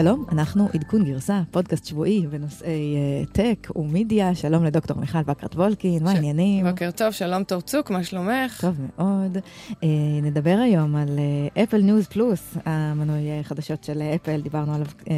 שלום, 0.00 0.24
אנחנו 0.32 0.68
עדכון 0.74 1.04
גרסה, 1.04 1.42
פודקאסט 1.50 1.86
שבועי 1.86 2.26
בנושאי 2.26 2.96
uh, 3.24 3.32
טק 3.32 3.68
ומדיה. 3.76 4.34
שלום 4.34 4.64
לדוקטור 4.64 4.98
מיכל 4.98 5.22
בקרת 5.22 5.54
וולקין, 5.54 6.04
מה 6.04 6.10
העניינים? 6.10 6.66
בוקר 6.66 6.90
טוב, 6.90 7.10
שלום 7.12 7.44
תור 7.44 7.61
צוק, 7.61 7.90
מה 7.90 8.04
שלומך? 8.04 8.60
טוב 8.60 8.80
מאוד. 8.98 9.36
Uh, 9.70 9.74
נדבר 10.22 10.58
היום 10.62 10.96
על 10.96 11.18
Apple 11.62 11.82
News 11.82 12.06
Plus, 12.06 12.56
המנוי 12.64 13.20
חדשות 13.42 13.84
של 13.84 14.02
אפל, 14.02 14.40
דיברנו 14.40 14.74
עליו 14.74 14.86
uh, 14.86 15.08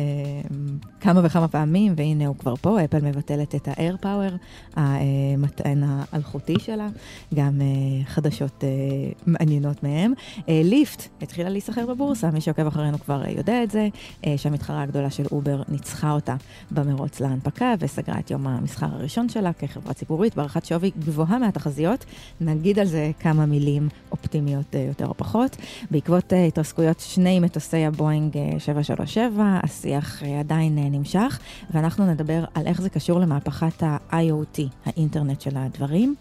כמה 1.01 1.21
וכמה 1.25 1.49
פעמים, 1.49 1.95
והנה 1.97 2.27
הוא 2.27 2.37
כבר 2.37 2.57
פה, 2.57 2.85
אפל 2.85 3.01
מבטלת 3.05 3.55
את 3.55 3.69
ה- 3.69 4.05
AirPower, 4.05 4.33
המטען 4.77 5.83
האלחוטי 5.85 6.57
שלה, 6.59 6.89
גם 7.35 7.61
uh, 7.61 8.09
חדשות 8.09 8.65
uh, 8.65 9.23
מעניינות 9.27 9.83
מהם. 9.83 10.13
ליפט 10.49 11.01
uh, 11.01 11.23
התחילה 11.23 11.51
להיסחר 11.51 11.87
בבורסה, 11.87 12.31
מי 12.31 12.41
שעוקב 12.41 12.67
אחרינו 12.67 12.99
כבר 12.99 13.25
uh, 13.25 13.31
יודע 13.31 13.63
את 13.63 13.71
זה. 13.71 13.89
Uh, 14.23 14.27
שהמתחרה 14.71 14.83
הגדולה 14.83 15.11
של 15.11 15.25
אובר 15.33 15.63
ניצחה 15.69 16.11
אותה 16.11 16.37
במרוץ 16.71 17.21
להנפקה 17.21 17.75
וסגרה 17.79 18.19
את 18.19 18.31
יום 18.31 18.47
המסחר 18.47 18.87
הראשון 18.87 19.29
שלה 19.29 19.53
כחברה 19.53 19.93
ציבורית 19.93 20.37
בהערכת 20.37 20.65
שווי 20.65 20.91
גבוהה 20.99 21.39
מהתחזיות. 21.39 22.05
נגיד 22.41 22.79
על 22.79 22.87
זה 22.87 23.11
כמה 23.21 23.47
מילים 23.47 23.89
אופטימיות 24.13 24.75
אה, 24.75 24.81
יותר 24.89 25.07
או 25.07 25.15
פחות. 25.17 25.57
בעקבות 25.91 26.33
אה, 26.33 26.45
התרסקויות 26.45 27.01
שני 27.01 27.41
מטוסי 27.41 27.85
הבואינג 27.85 28.37
737, 28.59 29.43
אה, 29.43 29.61
השיח 29.63 30.23
עדיין 30.41 30.79
נמשך, 30.79 31.39
ואנחנו 31.75 32.07
נדבר 32.07 32.45
על 32.55 32.67
איך 32.67 32.81
זה 32.81 32.91
קשור 32.91 33.21
למהפכת 33.21 33.83
ה-IoT, 33.83 34.61
האינטרנט 34.87 35.41
של 35.41 35.57
הדברים. 35.57 36.15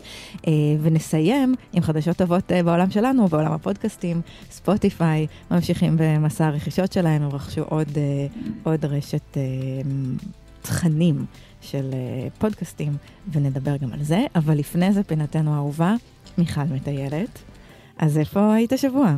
ונסיים 0.82 1.56
עם 1.74 1.84
חדשות 1.84 2.18
טובות 2.18 2.52
בעולם 2.66 2.92
שלנו, 2.92 3.28
בעולם 3.28 3.52
הפודקאסטים, 3.52 4.22
ספוטיפיי, 4.52 5.28
ממשיכים 5.52 5.96
במסע 6.00 6.46
הרכישות 6.46 6.94
שלהם, 6.94 7.22
הם 7.22 7.30
רכשו 7.30 7.62
עוד 7.62 7.88
עוד 8.64 8.86
רשת 8.86 9.38
אה, 9.38 9.42
תכנים 10.62 11.26
של 11.62 11.90
אה, 11.94 12.28
פודקאסטים, 12.38 12.98
ונדבר 13.32 13.78
גם 13.78 13.94
על 13.94 14.04
זה. 14.04 14.20
אבל 14.36 14.58
לפני 14.58 14.94
זה, 14.94 15.04
פינתנו 15.04 15.54
האהובה, 15.54 15.96
מיכל 16.38 16.64
מטיילת. 16.64 17.40
אז 17.98 18.18
איפה 18.18 18.54
היית 18.54 18.74
שבוע? 18.78 19.16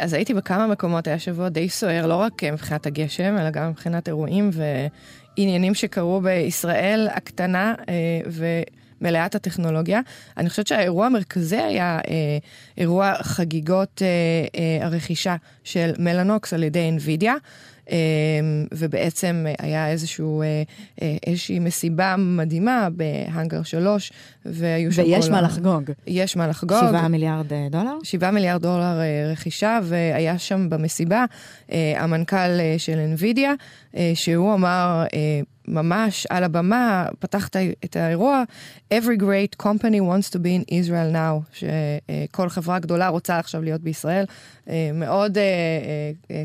אז 0.00 0.12
הייתי 0.12 0.34
בכמה 0.34 0.66
מקומות, 0.66 1.06
היה 1.06 1.18
שבוע 1.18 1.48
די 1.48 1.68
סוער, 1.68 2.06
לא 2.06 2.14
רק 2.14 2.44
מבחינת 2.44 2.86
הגשם, 2.86 3.36
אלא 3.38 3.50
גם 3.50 3.70
מבחינת 3.70 4.08
אירועים 4.08 4.50
ועניינים 4.52 5.74
שקרו 5.74 6.20
בישראל 6.20 7.08
הקטנה 7.12 7.74
ומלאת 9.00 9.34
הטכנולוגיה. 9.34 10.00
אני 10.36 10.50
חושבת 10.50 10.66
שהאירוע 10.66 11.06
המרכזי 11.06 11.56
היה 11.56 12.00
אירוע 12.78 13.14
חגיגות 13.22 14.02
הרכישה 14.80 15.36
של 15.64 15.92
מלנוקס 15.98 16.52
על 16.52 16.62
ידי 16.62 16.90
NVIDIA. 16.98 17.32
אמ, 17.90 18.66
ובעצם 18.72 19.46
היה 19.58 19.90
איזשהו, 19.90 20.42
אה, 20.42 20.62
אה, 21.02 21.16
איזושהי 21.26 21.58
מסיבה 21.58 22.14
מדהימה 22.18 22.88
בהאנגר 22.92 23.62
3, 23.62 24.12
והיו 24.44 24.92
שם 24.92 25.02
ויש 25.02 25.28
מה 25.28 25.42
לחגוג. 25.42 25.90
יש 26.06 26.36
מה 26.36 26.46
לחגוג. 26.48 26.78
7 26.88 27.08
מיליארד 27.08 27.52
אה, 27.52 27.66
דולר? 27.70 27.98
7 28.02 28.30
מיליארד 28.30 28.62
דולר 28.62 29.00
רכישה, 29.32 29.78
והיה 29.82 30.38
שם 30.38 30.70
במסיבה 30.70 31.24
המנכ"ל 31.96 32.78
של 32.78 32.98
NVIDIA, 33.16 33.98
שהוא 34.14 34.54
אמר, 34.54 35.04
ממש 35.68 36.26
על 36.30 36.44
הבמה, 36.44 37.06
פתחת 37.18 37.56
את 37.84 37.96
האירוע, 37.96 38.42
Every 38.94 39.20
great 39.20 39.62
company 39.62 40.00
wants 40.00 40.30
to 40.30 40.38
be 40.38 40.54
in 40.58 40.70
Israel 40.70 41.14
now, 41.14 41.52
שכל 41.52 42.48
חברה 42.48 42.78
גדולה 42.78 43.08
רוצה 43.08 43.38
עכשיו 43.38 43.62
להיות 43.62 43.80
בישראל. 43.80 44.24
מאוד 44.94 45.38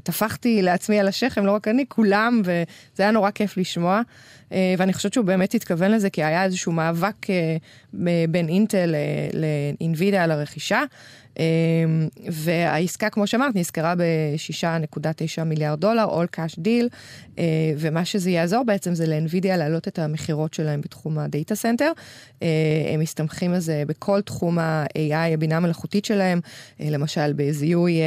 טפחתי 0.04 0.62
לעצמי 0.62 1.00
על 1.00 1.08
השכם. 1.08 1.46
לא 1.46 1.52
רק 1.52 1.68
אני, 1.68 1.86
כולם, 1.88 2.42
וזה 2.46 3.04
היה 3.04 3.12
נורא 3.12 3.32
כיף 3.32 3.58
לשמוע. 3.58 4.02
אה, 4.54 4.76
ואני 4.78 4.94
חושבת 4.94 5.14
שהוא 5.14 5.26
באמת 5.26 5.54
התכוון 5.54 5.92
לזה, 5.92 6.10
כי 6.10 6.24
היה 6.24 6.44
איזשהו 6.44 6.72
מאבק 6.72 7.30
אה, 7.30 7.58
בין 8.30 8.50
אינטל 8.50 8.96
לאינווידיה 9.34 10.24
על 10.24 10.32
הרכישה. 10.32 10.84
אמ, 11.40 12.08
והעסקה, 12.30 13.10
כמו 13.10 13.28
שאמרת, 13.28 13.56
נזכרה 13.56 13.96
ב-6.9 13.96 15.44
מיליארד 15.44 15.80
דולר, 15.80 16.06
All 16.06 16.36
Cash 16.36 16.60
Deal, 16.60 16.96
אה, 17.40 17.44
ומה 17.78 18.06
שזה 18.06 18.30
יעזור 18.30 18.64
בעצם 18.64 18.96
זה 18.96 19.08
לאנווידיה 19.08 19.58
להעלות 19.58 19.88
את 19.88 20.00
המכירות 20.00 20.54
שלהם 20.54 20.82
בתחום 20.82 21.20
ה 21.20 21.27
data 21.27 21.56
center. 21.56 21.92
אה, 22.44 22.48
הם 22.94 23.00
מסתמכים 23.00 23.54
על 23.54 23.60
זה 23.60 23.84
בכל 23.88 24.22
תחום 24.22 24.60
ה-AI, 24.60 25.34
הבינה 25.34 25.58
המלאכותית 25.58 26.06
שלהם, 26.06 26.40
אה, 26.82 26.90
למשל 26.90 27.34
בזיהוי 27.34 28.00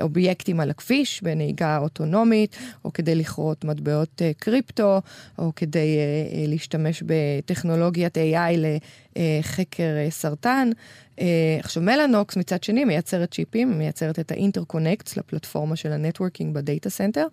אובייקטים 0.00 0.60
על 0.60 0.70
הכביש, 0.70 1.22
בנהיגה 1.22 1.78
אוטונומית, 1.78 2.56
או 2.84 2.92
כדי 2.92 3.14
לכרות 3.14 3.64
מטבעות 3.64 4.22
קריפטו, 4.38 5.00
או 5.38 5.52
כדי 5.56 5.96
להשתמש 6.46 7.02
בטכנולוגיית 7.06 8.16
AI 8.16 8.56
לחקר 9.16 9.94
סרטן. 10.10 10.70
עכשיו 11.60 11.82
מלאנוקס 11.82 12.36
מצד 12.36 12.62
שני 12.62 12.84
מייצרת 12.84 13.30
צ'יפים, 13.34 13.78
מייצרת 13.78 14.18
את 14.18 14.30
ה 14.30 14.36
interconnects 14.36 15.16
לפלטפורמה 15.16 15.76
של 15.76 15.92
ה 15.92 15.98
networking 15.98 16.54
ב 16.54 16.61
data 16.61 16.90
center. 16.90 17.26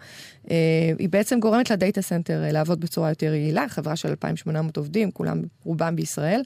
היא 0.99 1.09
בעצם 1.09 1.39
גורמת 1.39 1.71
ל 1.71 1.77
data 1.77 2.01
center 2.01 2.43
לעבוד 2.51 2.81
בצורה 2.81 3.09
יותר 3.09 3.33
יעילה, 3.33 3.69
חברה 3.69 3.95
של 3.95 4.09
2,800 4.09 4.77
עובדים, 4.77 5.11
כולם, 5.11 5.41
רובם 5.63 5.95
בישראל, 5.95 6.41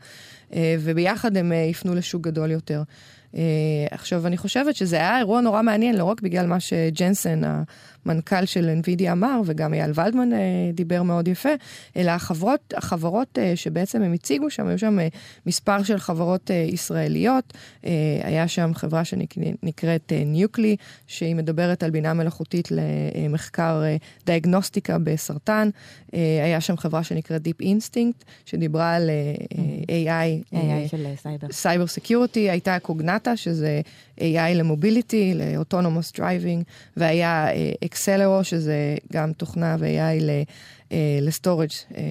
וביחד 0.56 1.38
הם 1.38 1.52
יפנו 1.70 1.96
לשוק 1.96 2.24
גדול 2.24 2.52
יותר. 2.52 2.84
Uh, 3.32 3.38
עכשיו, 3.92 4.28
אני 4.28 4.38
חושבת 4.38 4.76
שזה 4.76 4.96
היה 4.96 5.18
אירוע 5.18 5.42
נורא 5.42 5.62
מעניין, 5.62 5.96
לא 5.96 6.04
רק 6.04 6.22
בגלל 6.22 6.48
מה 6.48 6.60
שג'נסן, 6.60 7.42
המנכ"ל 8.06 8.46
של 8.46 8.80
NVIDIA 8.82 9.12
אמר, 9.12 9.42
וגם 9.46 9.74
אייל 9.74 9.92
ולדמן 9.96 10.32
uh, 10.32 10.36
דיבר 10.74 11.04
מאוד 11.04 11.28
יפה, 11.28 11.50
אלא 11.96 12.12
החברות, 12.12 12.74
החברות 12.78 13.38
uh, 13.38 13.56
שבעצם 13.56 14.02
הם 14.02 14.14
הציגו 14.14 14.50
שם, 14.50 14.68
היו 14.68 14.80
שם 14.80 15.00
uh, 15.00 15.18
מספר 15.46 15.84
של 15.84 15.98
חברות 15.98 16.50
ישראליות, 16.50 17.54
היה 18.24 18.48
שם 18.48 18.72
חברה 18.74 19.06
שנקראת 19.06 20.12
Nucleai, 20.26 20.76
שהיא 21.08 21.36
מדברת 21.36 21.84
על 21.84 21.92
בינה 21.92 22.14
מלאכותית 22.14 22.70
למחקר 22.72 23.84
דיאגנוסטיקה 24.26 24.98
בסרטן, 25.00 25.70
היה 26.44 26.62
שם 26.62 26.78
חברה 26.78 27.04
שנקראת 27.04 27.48
Deep 27.48 27.64
Instinct, 27.64 28.24
שדיברה 28.46 28.96
על 28.96 29.10
AI, 29.84 30.56
AI 30.56 30.90
של 30.90 31.06
סייבר. 31.22 31.48
cyber 31.52 31.88
security, 31.88 32.50
הייתה 32.50 32.80
Cognata, 32.80 33.38
שזה 33.38 33.82
AI 34.20 34.54
ל 34.54 34.62
mobility, 34.62 35.34
ל 35.36 35.43
autonomous 35.43 36.14
driving, 36.14 36.64
והיה 36.98 37.48
Excelero, 37.92 38.38
אה, 38.38 38.44
שזה 38.44 38.96
גם 39.14 39.34
תוכנה 39.34 39.76
ו-AI 39.80 40.24
ל 41.22 41.27
storage, 41.27 41.70
אה, 41.98 42.04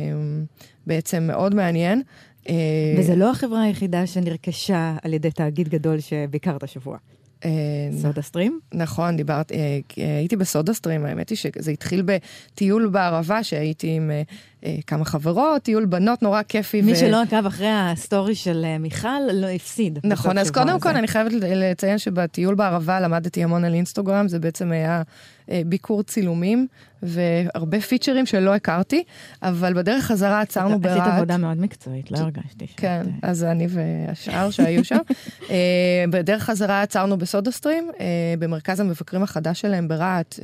בעצם 0.87 1.23
מאוד 1.23 1.55
מעניין. 1.55 2.03
אה, 2.49 2.55
וזה 2.99 3.17
לא 3.17 3.31
החברה 3.31 3.63
היחידה 3.63 4.07
שנרכשה 4.07 4.97
על 5.03 5.13
ידי 5.13 5.31
תאגיד 5.31 5.69
גדול 5.69 6.01
שביקרת 6.01 6.63
השבוע. 6.63 6.99
סודה 7.93 8.23
סטרים? 8.23 8.61
נכון, 8.75 9.17
דיברת, 9.17 9.53
הייתי 9.97 10.37
בסודה 10.37 10.73
סטרים, 10.73 11.05
האמת 11.05 11.29
היא 11.29 11.39
שזה 11.39 11.71
התחיל 11.71 12.03
בטיול 12.03 12.89
בערבה 12.89 13.43
שהייתי 13.43 13.91
עם 13.97 14.11
אה, 14.11 14.23
כמה 14.87 15.04
חברות, 15.04 15.62
טיול 15.62 15.84
בנות 15.84 16.22
נורא 16.22 16.43
כיפי. 16.43 16.82
מי 16.82 16.93
ו... 16.93 16.97
שלא 16.97 17.22
עקב 17.22 17.47
אחרי 17.47 17.69
ה 17.71 17.81
story 17.81 18.34
של 18.34 18.65
אה, 18.65 18.78
מיכל, 18.78 19.09
לא 19.32 19.47
הפסיד. 19.47 19.98
נכון, 20.04 20.38
אז 20.38 20.50
קודם 20.50 20.81
כל 20.81 20.88
אני 20.88 21.09
חייבת 21.09 21.32
לציין 21.32 21.98
שבטיול 21.98 22.54
בערבה 22.54 23.00
למדתי 23.00 23.44
המון 23.44 23.65
על 23.65 23.75
אינסטגרם, 23.75 24.28
זה 24.28 24.38
בעצם 24.38 24.72
היה 24.72 25.03
אה, 25.50 25.62
ביקור 25.66 26.03
צילומים 26.03 26.66
והרבה 27.03 27.81
פיצ'רים 27.81 28.26
שלא 28.26 28.54
הכרתי, 28.54 29.04
אבל 29.43 29.75
בדרך 29.75 30.04
חזרה 30.04 30.41
עצרנו 30.41 30.81
ברהט. 30.81 31.00
עשית 31.00 31.12
עבודה 31.15 31.37
מאוד 31.37 31.60
מקצועית, 31.60 32.10
לא 32.10 32.18
הרגשתי 32.18 32.66
ש... 32.66 32.74
כן, 32.77 33.03
אז 33.22 33.45
אני 33.45 33.66
והשאר 33.68 34.51
שהיו 34.51 34.84
שם. 34.84 34.98
בדרך 36.13 36.42
חזרה 36.42 36.83
עצרנו 36.83 37.18
בסודה 37.18 37.51
סטרים, 37.51 37.91
במרכז 38.39 38.80
המבקרים 38.80 39.22
החדש 39.22 39.60
שלהם 39.60 39.89
ברהט, 39.89 40.34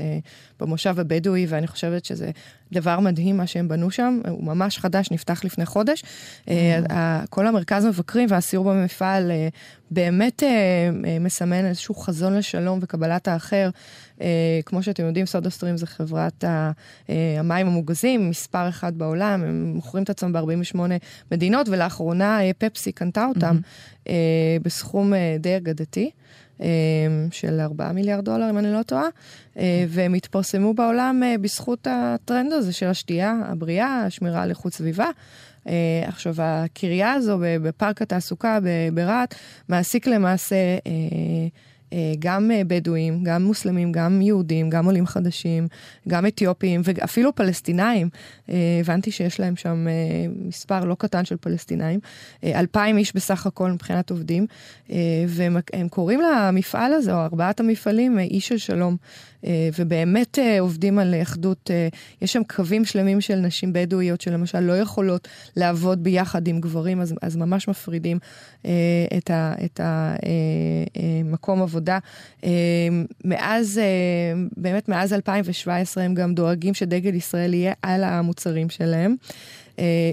במושב 0.60 1.00
הבדואי, 1.00 1.46
ואני 1.48 1.66
חושבת 1.66 2.04
שזה 2.04 2.30
דבר 2.72 3.00
מדהים 3.00 3.36
מה 3.36 3.46
שהם 3.46 3.68
בנו 3.68 3.90
שם, 3.90 4.05
הוא 4.28 4.44
ממש 4.44 4.78
חדש, 4.78 5.10
נפתח 5.10 5.44
לפני 5.44 5.66
חודש. 5.66 6.02
Mm-hmm. 6.02 6.92
כל 7.30 7.46
המרכז 7.46 7.84
מבקרים 7.84 8.28
והסיור 8.30 8.64
במפעל 8.64 9.30
אה, 9.30 9.48
באמת 9.90 10.42
אה, 10.42 11.18
מסמן 11.20 11.64
איזשהו 11.64 11.94
חזון 11.94 12.36
לשלום 12.36 12.78
וקבלת 12.82 13.28
האחר. 13.28 13.70
כמו 14.66 14.82
שאתם 14.82 15.06
יודעים, 15.06 15.26
סודה 15.26 15.50
סטרים 15.50 15.76
זה 15.76 15.86
חברת 15.86 16.44
המים 17.38 17.66
המוגזים, 17.66 18.30
מספר 18.30 18.68
אחד 18.68 18.98
בעולם, 18.98 19.44
הם 19.44 19.72
מוכרים 19.74 20.04
את 20.04 20.10
עצמם 20.10 20.32
ב-48 20.32 20.78
מדינות, 21.32 21.68
ולאחרונה 21.68 22.38
פפסי 22.58 22.92
קנתה 22.92 23.26
אותם 23.26 23.58
mm-hmm. 23.58 24.10
בסכום 24.62 25.12
די 25.40 25.56
אגדתי. 25.56 26.10
של 27.30 27.60
4 27.60 27.92
מיליארד 27.92 28.24
דולר, 28.24 28.50
אם 28.50 28.58
אני 28.58 28.72
לא 28.72 28.82
טועה, 28.82 29.08
והם 29.88 30.14
התפרסמו 30.14 30.74
בעולם 30.74 31.22
בזכות 31.40 31.86
הטרנד 31.90 32.52
הזה 32.52 32.72
של 32.72 32.86
השתייה 32.86 33.34
הבריאה, 33.46 34.02
השמירה 34.06 34.42
על 34.42 34.50
איכות 34.50 34.72
סביבה. 34.72 35.06
עכשיו, 36.02 36.34
הקריה 36.38 37.12
הזו 37.12 37.38
בפארק 37.40 38.02
התעסוקה 38.02 38.58
ברהט 38.94 39.34
מעסיק 39.68 40.06
למעשה 40.06 40.56
גם 42.18 42.50
בדואים, 42.66 43.24
גם 43.24 43.42
מוסלמים, 43.42 43.92
גם 43.92 44.22
יהודים, 44.22 44.70
גם 44.70 44.86
עולים 44.86 45.06
חדשים, 45.06 45.68
גם 46.08 46.26
אתיופים 46.26 46.80
ואפילו 46.84 47.34
פלסטינאים. 47.34 48.08
הבנתי 48.80 49.10
שיש 49.10 49.40
להם 49.40 49.56
שם 49.56 49.86
מספר 50.46 50.84
לא 50.84 50.96
קטן 50.98 51.24
של 51.24 51.36
פלסטינאים. 51.36 52.00
אלפיים 52.44 52.98
איש 52.98 53.16
בסך 53.16 53.46
הכל 53.46 53.70
מבחינת 53.70 54.10
עובדים, 54.10 54.46
והם 55.28 55.56
קוראים 55.90 56.20
למפעל 56.20 56.92
הזה, 56.92 57.14
או 57.14 57.18
ארבעת 57.18 57.60
המפעלים, 57.60 58.18
איש 58.18 58.48
של 58.48 58.58
שלום. 58.58 58.96
ובאמת 59.78 60.38
עובדים 60.60 60.98
על 60.98 61.14
אחדות, 61.22 61.70
יש 62.22 62.32
שם 62.32 62.42
קווים 62.44 62.84
שלמים 62.84 63.20
של 63.20 63.36
נשים 63.36 63.72
בדואיות 63.72 64.20
שלמשל 64.20 64.60
לא 64.60 64.72
יכולות 64.72 65.28
לעבוד 65.56 66.04
ביחד 66.04 66.48
עם 66.48 66.60
גברים, 66.60 67.00
אז, 67.00 67.14
אז 67.22 67.36
ממש 67.36 67.68
מפרידים 67.68 68.18
את, 69.16 69.30
ה, 69.30 69.54
את 69.64 69.80
המקום 69.84 71.62
עבודה. 71.62 71.98
מאז, 73.24 73.80
באמת 74.56 74.88
מאז 74.88 75.12
2017 75.12 76.04
הם 76.04 76.14
גם 76.14 76.34
דואגים 76.34 76.74
שדגל 76.74 77.14
ישראל 77.14 77.54
יהיה 77.54 77.72
על 77.82 78.04
המוצרים 78.04 78.70
שלהם. 78.70 79.16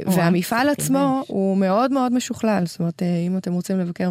והמפעל 0.05 0.69
עצמו 0.69 1.23
הוא 1.27 1.57
מאוד 1.57 1.91
מאוד 1.91 2.13
משוכלל, 2.13 2.63
זאת 2.65 2.79
אומרת, 2.79 3.01
אם 3.27 3.37
אתם 3.37 3.53
רוצים 3.53 3.79
לבקר 3.79 4.09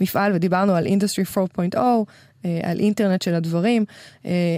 מפעל, 0.00 0.32
ודיברנו 0.34 0.74
על 0.74 0.86
industry 0.86 1.24
4.0, 1.74 1.78
על 2.62 2.80
אינטרנט 2.80 3.22
של 3.22 3.34
הדברים, 3.34 3.84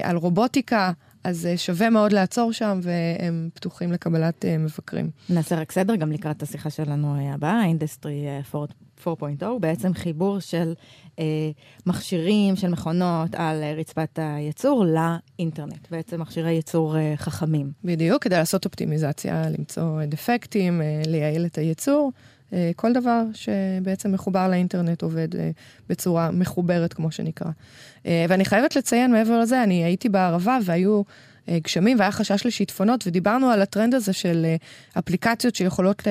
על 0.03 0.17
רובוטיקה, 0.17 0.93
אז 1.25 1.49
שווה 1.57 1.91
מאוד 1.91 2.13
לעצור 2.13 2.53
שם, 2.53 2.81
והם 2.83 3.49
פתוחים 3.55 3.93
לקבלת 3.93 4.45
מבקרים. 4.59 5.11
נעשה 5.31 5.61
רק 5.61 5.73
סדר 5.73 5.97
גם 5.97 6.13
לקראת 6.13 6.43
השיחה 6.43 6.71
שלנו 6.71 7.35
הבאה, 7.35 7.65
industry 7.65 8.27
4.0, 8.53 9.45
בעצם 9.61 9.95
חיבור 9.95 10.39
של 10.41 10.75
אה, 11.19 11.51
מכשירים, 11.87 12.57
של 12.57 12.69
מכונות 12.69 13.35
על 13.35 13.63
רצפת 13.77 14.19
הייצור 14.23 14.85
לאינטרנט, 14.85 15.91
בעצם 15.91 16.21
מכשירי 16.21 16.53
ייצור 16.53 16.97
אה, 16.97 17.15
חכמים. 17.17 17.73
בדיוק, 17.85 18.23
כדי 18.23 18.37
לעשות 18.37 18.65
אופטימיזציה, 18.65 19.45
למצוא 19.59 20.05
דפקטים, 20.05 20.83
אה, 20.83 21.03
לייעל 21.07 21.47
את 21.47 21.59
הייצור. 21.59 22.13
כל 22.77 22.93
דבר 22.93 23.23
שבעצם 23.35 24.13
מחובר 24.13 24.49
לאינטרנט 24.49 25.03
עובד 25.03 25.29
בצורה 25.89 26.31
מחוברת, 26.31 26.93
כמו 26.93 27.11
שנקרא. 27.11 27.51
ואני 28.05 28.45
חייבת 28.45 28.77
לציין, 28.77 29.13
מעבר 29.13 29.41
לזה, 29.41 29.63
אני 29.63 29.85
הייתי 29.85 30.09
בערבה 30.09 30.59
והיו 30.65 31.03
גשמים 31.51 31.99
והיה 31.99 32.13
חשש 32.13 32.47
לשיטפונות, 32.47 33.07
ודיברנו 33.07 33.51
על 33.51 33.63
הטרנד 33.63 33.95
הזה 33.95 34.13
של 34.13 34.47
אפליקציות 34.99 35.55
שיכולות, 35.55 36.03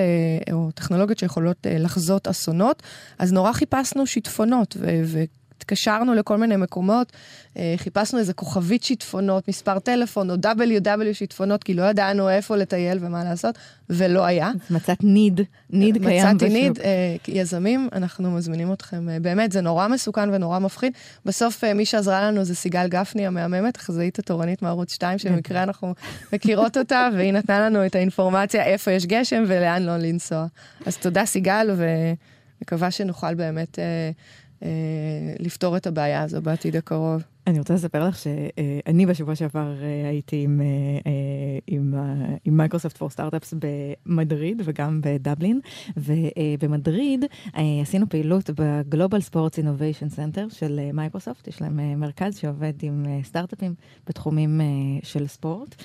או 0.51 0.71
טכנולוגיות 0.71 1.19
שיכולות 1.19 1.67
לחזות 1.69 2.27
אסונות, 2.27 2.83
אז 3.19 3.33
נורא 3.33 3.53
חיפשנו 3.53 4.07
שיטפונות, 4.07 4.77
ו- 4.79 5.23
התקשרנו 5.63 6.13
לכל 6.13 6.37
מיני 6.37 6.55
מקומות, 6.55 7.11
אה, 7.57 7.73
חיפשנו 7.77 8.19
איזה 8.19 8.33
כוכבית 8.33 8.83
שיטפונות, 8.83 9.47
מספר 9.47 9.79
טלפון 9.79 10.29
או 10.29 10.35
WW 10.35 11.13
שיטפונות, 11.13 11.63
כי 11.63 11.73
לא 11.73 11.83
ידענו 11.83 12.29
איפה 12.29 12.55
לטייל 12.55 12.97
ומה 13.01 13.23
לעשות, 13.23 13.57
ולא 13.89 14.25
היה. 14.25 14.51
מצאת 14.69 15.03
ניד, 15.03 15.41
ניד 15.69 15.97
קיים 16.05 16.25
בשוק. 16.25 16.35
מצאתי 16.35 16.53
ניד, 16.53 16.79
אה, 16.79 17.15
יזמים, 17.27 17.89
אנחנו 17.93 18.31
מזמינים 18.31 18.73
אתכם, 18.73 19.09
אה, 19.09 19.19
באמת, 19.19 19.51
זה 19.51 19.61
נורא 19.61 19.87
מסוכן 19.87 20.29
ונורא 20.33 20.59
מפחיד. 20.59 20.93
בסוף 21.25 21.63
מי 21.63 21.85
שעזרה 21.85 22.21
לנו 22.21 22.43
זה 22.43 22.55
סיגל 22.55 22.87
גפני 22.87 23.27
המהממת, 23.27 23.77
אחזאית 23.77 24.19
התורנית 24.19 24.61
מערוץ 24.61 24.93
2, 24.93 25.17
שבמקרה 25.17 25.63
אנחנו 25.63 25.93
מכירות 26.33 26.77
אותה, 26.77 27.09
והיא 27.15 27.33
נתנה 27.33 27.59
לנו 27.59 27.85
את 27.85 27.95
האינפורמציה 27.95 28.63
איפה 28.63 28.91
יש 28.91 29.05
גשם 29.05 29.43
ולאן 29.47 29.83
לא 29.83 29.97
לנסוע. 29.97 30.45
אז 30.85 30.97
תודה 30.97 31.25
סיגל, 31.25 31.71
ומקווה 32.61 32.91
שנוכל 32.91 33.33
באמת... 33.33 33.79
לפתור 35.39 35.77
את 35.77 35.87
הבעיה 35.87 36.21
הזו 36.21 36.41
בעתיד 36.41 36.75
הקרוב. 36.75 37.23
אני 37.47 37.59
רוצה 37.59 37.73
לספר 37.73 38.07
לך 38.07 38.17
שאני 38.17 39.05
בשבוע 39.05 39.35
שעבר 39.35 39.73
אה, 39.83 40.09
הייתי 40.09 40.43
עם, 40.43 40.61
אה, 40.61 40.65
אה, 41.11 41.59
עם, 41.67 41.93
עם 42.45 42.57
Microsoft 42.57 42.97
for 42.97 43.09
Startups 43.09 43.53
במדריד 44.05 44.61
וגם 44.65 45.01
בדבלין, 45.03 45.59
ובמדריד 45.97 47.25
עשינו 47.81 48.09
פעילות 48.09 48.49
ב 48.55 48.65
Global 48.65 49.21
Sports 49.21 49.57
Innovation 49.57 50.09
Center 50.09 50.47
של 50.49 50.79
מייקרוסופט, 50.93 51.47
יש 51.47 51.61
להם 51.61 51.99
מרכז 51.99 52.37
שעובד 52.37 52.73
עם 52.81 53.05
סטארט-אפים 53.23 53.75
בתחומים 54.07 54.61
של 55.03 55.27
ספורט. 55.27 55.83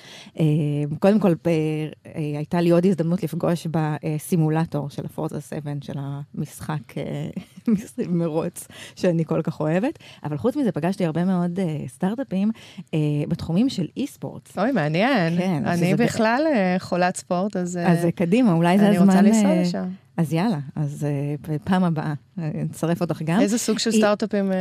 קודם 0.99 1.19
כל, 1.19 1.33
הייתה 2.13 2.61
לי 2.61 2.69
עוד 2.69 2.85
הזדמנות 2.85 3.23
לפגוש 3.23 3.67
בסימולטור 3.71 4.89
של 4.89 5.05
הפורטה 5.05 5.41
7 5.41 5.71
של 5.81 5.93
המשחק 5.97 6.81
מרוץ 8.09 8.67
שאני 8.95 9.25
כל 9.25 9.41
כך 9.41 9.59
אוהבת, 9.59 9.99
אבל 10.23 10.37
חוץ 10.37 10.55
מזה 10.55 10.71
פגשתי 10.71 11.05
הרבה 11.05 11.25
מאוד 11.25 11.48
מאוד 11.57 11.59
uh, 11.59 11.89
סטארט-אפים 11.89 12.51
uh, 12.79 12.91
בתחומים 13.27 13.69
של 13.69 13.87
אי-ספורט. 13.97 14.57
אוי, 14.57 14.71
מעניין. 14.71 15.37
כן. 15.37 15.63
אני 15.65 15.95
בכלל 15.95 16.43
ב... 16.55 16.77
חולת 16.79 17.17
ספורט, 17.17 17.55
אז... 17.55 17.79
אז 17.83 18.07
קדימה, 18.15 18.53
אולי 18.53 18.79
זה 18.79 18.89
הזמן... 18.89 19.09
אני 19.09 19.29
רוצה 19.29 19.37
לנסוע 19.37 19.61
לשם. 19.61 19.89
אז 20.17 20.33
יאללה, 20.33 20.59
אז 20.75 21.07
פעם 21.63 21.83
הבאה, 21.83 22.13
נצרף 22.53 23.01
אותך 23.01 23.21
גם. 23.21 23.39
איזה 23.39 23.57
סוג 23.57 23.79
של 23.79 23.91
סטארט-אפים? 23.91 24.51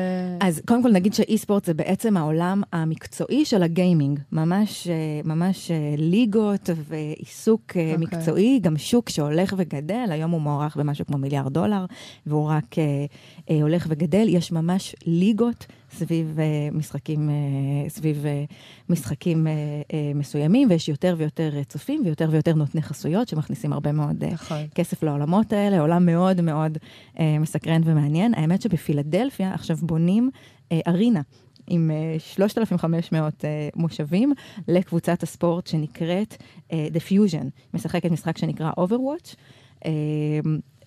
אז 0.41 0.63
קודם 0.67 0.83
כל 0.83 0.93
נגיד 0.93 1.15
שאי-ספורט 1.15 1.65
זה 1.65 1.75
בעצם 1.75 2.17
העולם 2.17 2.63
המקצועי 2.73 3.45
של 3.45 3.63
הגיימינג. 3.63 4.21
ממש, 4.33 4.89
ממש 5.25 5.71
ליגות 5.99 6.71
ועיסוק 6.89 7.61
okay. 7.61 7.69
אוקיי. 7.69 7.97
מקצועי, 7.97 8.61
גם 8.63 8.79
שוק 8.79 9.09
שהולך 9.09 9.55
וגדל, 9.57 10.07
היום 10.11 10.31
הוא 10.31 10.41
מוערך 10.41 10.77
במשהו 10.77 11.07
כמו 11.07 11.19
מיליארד 11.19 11.53
דולר, 11.53 11.85
והוא 12.27 12.49
רק 12.49 12.75
uh, 12.75 13.53
הולך 13.63 13.87
וגדל. 13.89 14.27
יש 14.29 14.53
ממש 14.53 14.97
ליגות 15.07 15.67
סביב 15.93 16.37
uh, 16.37 16.77
משחקים, 16.77 17.29
uh, 17.29 17.91
סביב 17.91 18.25
uh, 18.25 18.53
משחקים 18.89 19.47
uh, 19.47 19.51
uh, 19.93 20.19
מסוימים, 20.19 20.71
ויש 20.71 20.89
יותר 20.89 21.15
ויותר 21.19 21.51
צופים 21.69 22.03
ויותר 22.05 22.29
ויותר 22.31 22.55
נותני 22.55 22.83
חסויות 22.83 23.29
שמכניסים 23.29 23.73
הרבה 23.73 23.93
מאוד 23.93 24.25
uh, 24.25 24.27
נכון. 24.27 24.59
כסף 24.75 25.03
לעולמות 25.03 25.53
האלה, 25.53 25.81
עולם 25.81 26.07
מאוד 26.07 26.41
מאוד 26.41 26.79
uh, 27.15 27.21
מסקרן 27.69 27.81
ומעניין. 27.85 28.35
האמת 28.35 28.63
שבפילדלפיה 28.63 29.55
עכשיו 29.55 29.77
בונים 29.83 30.31
uh, 30.33 30.75
ארינה. 30.87 31.21
עם 31.71 31.91
uh, 32.17 32.21
3,500 32.21 33.35
uh, 33.35 33.45
מושבים 33.77 34.33
לקבוצת 34.69 35.23
הספורט 35.23 35.67
שנקראת 35.67 36.37
uh, 36.69 36.73
The 36.73 37.11
Fusion, 37.11 37.45
משחקת 37.75 38.11
משחק 38.11 38.39
שנקרא 38.39 38.71
Overwatch. 38.71 39.35
Uh, 39.85 39.89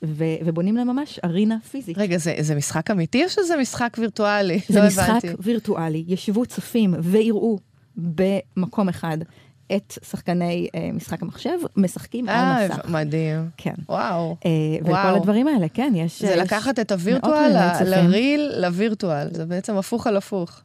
ו- 0.05 0.35
ובונים 0.45 0.75
להם 0.75 0.87
ממש 0.87 1.19
ארינה 1.23 1.57
פיזית. 1.71 1.97
רגע, 1.97 2.17
זה, 2.17 2.35
זה 2.39 2.55
משחק 2.55 2.91
אמיתי 2.91 3.23
או 3.23 3.29
שזה 3.29 3.57
משחק 3.57 3.97
וירטואלי? 3.99 4.59
זה 4.69 4.79
לא 4.79 4.87
משחק 4.87 5.09
הבנתי. 5.09 5.27
וירטואלי. 5.39 6.03
ישבו 6.07 6.45
צופים 6.45 6.93
ויראו 6.99 7.59
במקום 7.95 8.89
אחד 8.89 9.17
את 9.75 9.97
שחקני 10.03 10.67
uh, 10.67 10.95
משחק 10.95 11.21
המחשב, 11.21 11.57
משחקים 11.77 12.29
아, 12.29 12.31
על 12.31 12.67
מסך. 12.67 12.79
אה, 12.85 12.91
מדהים. 12.91 13.49
כן. 13.57 13.73
וואו. 13.89 14.35
Uh, 14.39 14.45
וכל. 14.83 14.95
הדברים 14.95 15.47
האלה, 15.47 15.69
כן, 15.69 15.93
יש... 15.95 16.21
זה 16.21 16.27
יש 16.27 16.37
לקחת 16.37 16.79
את 16.79 16.91
הווירטואל 16.91 17.51
לריל 17.85 18.51
לווירטואל, 18.57 19.27
זה 19.31 19.45
בעצם 19.45 19.77
הפוך 19.77 20.07
על 20.07 20.17
הפוך. 20.17 20.61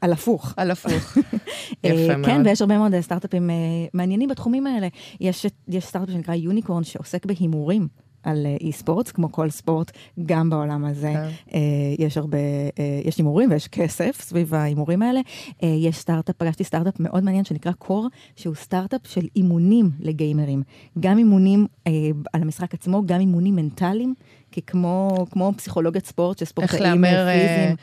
על 0.00 0.12
הפוך. 0.12 0.54
על 0.56 0.70
הפוך. 0.70 1.16
יפה 1.84 2.16
מאוד. 2.16 2.26
כן, 2.26 2.42
ויש 2.44 2.60
הרבה 2.60 2.78
מאוד 2.78 3.00
סטארט-אפים 3.00 3.50
uh, 3.50 3.52
מעניינים 3.94 4.28
בתחומים 4.28 4.66
האלה. 4.66 4.88
יש, 5.20 5.46
יש 5.68 5.84
סטארט-אפ 5.84 6.14
שנקרא 6.14 6.34
יוניקורן 6.34 6.84
שעוסק 6.84 7.26
בהימורים. 7.26 8.03
על 8.24 8.46
אי 8.60 8.72
ספורט, 8.72 9.10
כמו 9.14 9.32
כל 9.32 9.50
ספורט, 9.50 9.90
גם 10.26 10.50
בעולם 10.50 10.84
הזה 10.84 11.12
כן. 11.14 11.28
אה, 11.54 11.60
יש 11.98 12.16
הרבה, 12.16 12.38
אה, 12.78 13.00
יש 13.04 13.18
הימורים 13.18 13.50
ויש 13.50 13.68
כסף 13.68 14.20
סביב 14.20 14.54
ההימורים 14.54 15.02
האלה. 15.02 15.20
אה, 15.62 15.68
יש 15.68 15.96
סטארט-אפ, 15.96 16.36
פגשתי 16.36 16.64
סטארט-אפ 16.64 17.00
מאוד 17.00 17.24
מעניין 17.24 17.44
שנקרא 17.44 17.72
קור, 17.72 18.08
שהוא 18.36 18.54
סטארט-אפ 18.54 19.00
של 19.04 19.26
אימונים 19.36 19.90
לגיימרים. 20.00 20.62
גם 21.00 21.18
אימונים 21.18 21.66
אה, 21.86 21.92
על 22.32 22.42
המשחק 22.42 22.74
עצמו, 22.74 23.02
גם 23.06 23.20
אימונים 23.20 23.56
מנטליים, 23.56 24.14
כי 24.50 24.62
כמו, 24.62 25.26
כמו 25.30 25.52
פסיכולוגיית 25.56 26.06
ספורט, 26.06 26.38
שספורטאים 26.38 26.80
פיזיים. 26.80 27.76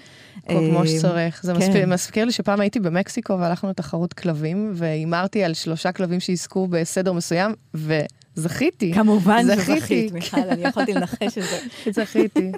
כמו 0.48 0.82
אה, 0.82 0.88
שצריך. 0.88 1.44
זה 1.44 1.54
כן. 1.54 1.90
מזכיר 1.90 2.26
לי 2.26 2.32
שפעם 2.32 2.60
הייתי 2.60 2.80
במקסיקו 2.80 3.40
והלכנו 3.40 3.70
לתחרות 3.70 4.14
כלבים, 4.14 4.72
והימרתי 4.76 5.44
על 5.44 5.54
שלושה 5.54 5.92
כלבים 5.92 6.20
שיזכו 6.20 6.68
בסדר 6.68 7.14
מסוים, 7.14 7.54
ו... 7.76 8.00
זכיתי. 8.36 8.94
כמובן 8.94 9.44
זכית, 9.56 10.12
מיכל, 10.12 10.38
אני 10.50 10.62
יכולתי 10.62 10.94
לנחש 10.94 11.38
את 11.38 11.44
זה. 11.44 11.60
זכיתי. 12.04 12.52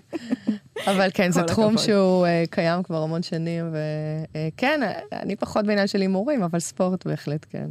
אבל 0.88 1.10
כן, 1.14 1.32
זה 1.32 1.44
תחום 1.44 1.78
שהוא 1.78 2.26
uh, 2.26 2.50
קיים 2.50 2.84
כבר 2.84 3.02
המון 3.02 3.24
שנים, 3.24 3.66
וכן, 3.72 4.80
uh, 4.84 5.16
אני 5.16 5.36
פחות 5.36 5.66
בעניין 5.66 5.88
של 5.88 6.02
הימורים, 6.02 6.44
אבל 6.44 6.60
ספורט 6.60 7.08
בהחלט 7.08 7.46
כן. 7.50 7.68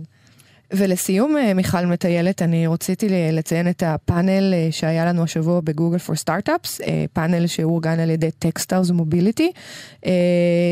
ולסיום, 0.73 1.37
אה, 1.37 1.55
מיכל 1.55 1.87
מטיילת, 1.87 2.43
אני 2.43 2.67
רציתי 2.67 3.07
לציין 3.33 3.69
את 3.69 3.83
הפאנל 3.87 4.55
אה, 4.55 4.69
שהיה 4.71 5.05
לנו 5.05 5.23
השבוע 5.23 5.61
ב 5.61 5.66
Google 5.66 5.99
for 5.99 6.17
Startups, 6.17 6.81
פאנל 7.13 7.47
שאורגן 7.47 8.01
על 8.01 8.11
ידי 8.11 8.31
Techstars 8.31 8.91
Mobility. 8.91 9.53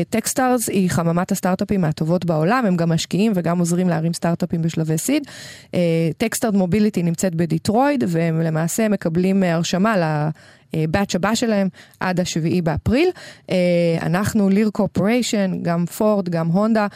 Techstars 0.09 0.69
היא 0.69 0.89
חממת 0.89 1.31
הסטארט-אפים 1.31 1.81
מהטובות 1.81 2.25
בעולם, 2.25 2.65
הם 2.65 2.77
גם 2.77 2.89
משקיעים 2.89 3.31
וגם 3.35 3.59
עוזרים 3.59 3.89
להרים 3.89 4.13
סטארט-אפים 4.13 4.61
בשלבי 4.61 4.97
seed. 4.97 5.23
Techstars 6.17 6.53
Mobility 6.53 7.03
נמצאת 7.03 7.35
בדיטרויד, 7.35 8.03
והם 8.07 8.41
למעשה 8.41 8.89
מקבלים 8.89 9.43
הרשמה 9.43 10.29
ה 10.73 10.80
batch 10.80 11.15
הבא 11.15 11.35
שלהם 11.35 11.67
עד 11.99 12.19
השביעי 12.19 12.61
באפריל. 12.61 13.09
אנחנו 14.01 14.49
Lear 14.49 14.69
Corporation, 14.69 15.51
גם 15.61 15.85
פורד, 15.85 16.29
גם 16.29 16.47
הונדה, 16.47 16.87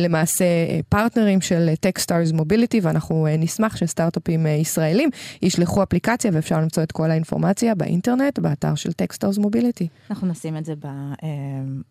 למעשה 0.00 0.44
פרטנרים 0.88 1.40
של 1.40 1.70
Techstars 1.80 2.32
Mobility, 2.32 2.80
ואנחנו 2.82 3.26
נשמח 3.38 3.76
שסטארט-אפים 3.76 4.46
ישראלים 4.46 5.10
ישלחו 5.42 5.82
אפליקציה 5.82 6.30
ואפשר 6.34 6.60
למצוא 6.60 6.82
את 6.82 6.92
כל 6.92 7.10
האינפורמציה 7.10 7.74
באינטרנט, 7.74 8.38
באתר 8.38 8.74
של 8.74 8.92
Techstars 8.92 9.38
Mobility. 9.38 9.88
אנחנו 10.10 10.26
נשים 10.28 10.56
את 10.56 10.64
זה 10.64 10.74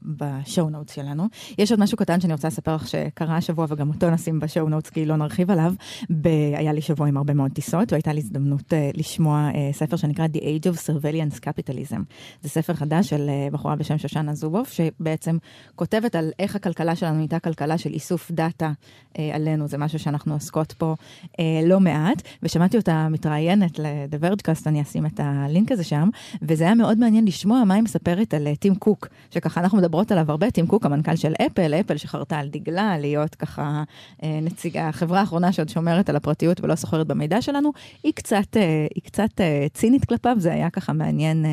ב 0.04 0.17
show 0.17 0.70
notes 0.70 0.96
שלנו. 0.96 1.24
יש 1.58 1.72
עוד 1.72 1.80
משהו 1.80 1.98
קטן 1.98 2.22
שאני 2.22 2.34
רוצה 2.34 2.48
לספר 2.48 2.76
לך 2.76 2.88
שקרה 2.88 3.38
השבוע 3.38 3.66
וגם 3.70 3.90
אותו 3.90 4.10
נשים 4.10 4.40
ב 4.40 4.46
show 4.46 4.70
notes 4.70 4.90
כי 4.90 5.06
לא 5.06 5.16
נרחיב 5.16 5.52
עליו. 5.52 5.74
ב- 6.10 6.28
היה 6.56 6.74
לי 6.74 6.82
שבוע 6.82 7.08
עם 7.08 7.18
הרבה 7.18 7.34
מאוד 7.34 7.52
טיסות 7.52 7.92
והייתה 7.92 8.14
לי 8.14 8.20
הזדמנות 8.20 8.74
לשמוע 8.94 9.50
ספר 9.74 9.96
שנקרא 9.96 10.28
The 10.34 10.40
Age 10.40 10.74
of 10.74 10.78
Surveillance 10.88 11.09
Capitalism. 11.18 12.00
זה 12.42 12.50
ספר 12.50 12.74
חדש 12.74 13.10
של 13.10 13.30
uh, 13.30 13.54
בחורה 13.54 13.76
בשם 13.76 13.98
שושנה 13.98 14.34
זובוף 14.34 14.72
שבעצם 14.72 15.38
כותבת 15.76 16.16
על 16.16 16.32
איך 16.40 16.56
הכלכלה 16.56 16.96
שלנו 16.96 17.16
נהייתה 17.16 17.40
כלכלה 17.40 17.78
של 17.78 17.94
איסוף 17.94 18.32
דאטה 18.32 18.72
uh, 19.14 19.18
עלינו, 19.34 19.68
זה 19.68 19.78
משהו 19.78 20.00
שאנחנו 20.00 20.34
עוסקות 20.34 20.72
פה 20.72 20.96
uh, 21.26 21.36
לא 21.66 21.80
מעט, 21.80 22.22
ושמעתי 22.44 22.78
אותה 22.78 23.08
מתראיינת 23.10 23.80
ל-The 23.80 24.24
Vergecast, 24.24 24.64
אני 24.66 24.82
אשים 24.82 25.06
את 25.06 25.20
הלינק 25.24 25.72
הזה 25.72 25.84
שם, 25.84 26.10
וזה 26.42 26.64
היה 26.64 26.76
מאוד 26.76 26.98
מעניין 26.98 27.26
לשמוע 27.26 27.64
מה 27.64 27.74
היא 27.74 27.84
מספרת 27.84 28.34
על 28.34 28.48
טים 28.60 28.76
קוק, 28.76 29.08
שככה 29.32 29.62
אנחנו 29.62 29.78
מדברות 29.78 30.12
עליו 30.12 30.32
הרבה, 30.32 30.52
טים 30.52 30.68
קוק 30.68 30.86
המנכ"ל 30.86 31.16
של 31.16 31.34
אפל, 31.46 31.74
אפל 31.74 31.98
שחרתה 31.98 32.40
על 32.40 32.50
דגלה 32.50 32.98
להיות 32.98 33.36
ככה 33.36 33.84
נציגה, 34.24 34.88
החברה 34.90 35.20
האחרונה 35.20 35.52
שעוד 35.52 35.70
שומרת 35.70 36.10
על 36.10 36.16
הפרטיות 36.16 36.62
ולא 36.62 36.76
סוחרת 36.76 37.08
במידע 37.08 37.42
שלנו, 37.42 37.72
היא 38.04 38.14
קצת, 38.14 38.58
היא 38.96 39.04
קצת 39.04 39.42
צינית 39.74 40.06
כלפיו, 40.06 40.36
זה 40.40 40.54
היה 40.54 40.70
ככה 40.70 40.94
מעניין. 41.00 41.46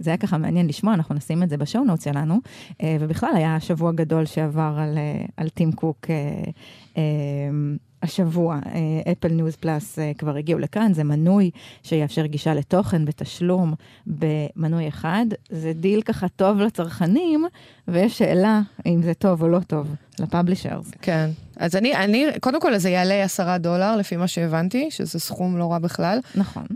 זה 0.00 0.10
היה 0.10 0.16
ככה 0.16 0.38
מעניין 0.38 0.66
לשמוע, 0.66 0.94
אנחנו 0.94 1.14
נשים 1.14 1.42
את 1.42 1.48
זה 1.48 1.56
ב 1.56 1.62
show 1.62 1.84
note 1.84 2.00
שלנו, 2.00 2.38
ובכלל 2.82 3.30
היה 3.34 3.60
שבוע 3.60 3.92
גדול 3.92 4.24
שעבר 4.24 4.76
על, 4.78 4.98
על 5.36 5.48
טים 5.48 5.72
קוק. 5.72 6.06
השבוע 8.02 8.58
Apple 9.12 9.28
News 9.28 9.56
Plus 9.56 9.98
כבר 10.18 10.36
הגיעו 10.36 10.58
לכאן, 10.58 10.92
זה 10.94 11.04
מנוי 11.04 11.50
שיאפשר 11.82 12.26
גישה 12.26 12.54
לתוכן 12.54 13.04
בתשלום 13.04 13.74
במנוי 14.06 14.88
אחד. 14.88 15.26
זה 15.48 15.72
דיל 15.72 16.02
ככה 16.02 16.28
טוב 16.28 16.58
לצרכנים, 16.58 17.44
ויש 17.88 18.18
שאלה 18.18 18.60
אם 18.86 19.02
זה 19.02 19.14
טוב 19.14 19.42
או 19.42 19.48
לא 19.48 19.60
טוב 19.60 19.94
ל 20.20 20.26
publishers. 20.26 20.90
כן, 21.02 21.30
אז 21.56 21.76
אני, 21.76 21.96
אני, 21.96 22.26
קודם 22.40 22.60
כל 22.60 22.78
זה 22.78 22.90
יעלה 22.90 23.24
עשרה 23.24 23.58
דולר 23.58 23.96
לפי 23.96 24.16
מה 24.16 24.28
שהבנתי, 24.28 24.90
שזה 24.90 25.20
סכום 25.20 25.58
לא 25.58 25.72
רע 25.72 25.78
בכלל. 25.78 26.18
נכון. 26.34 26.66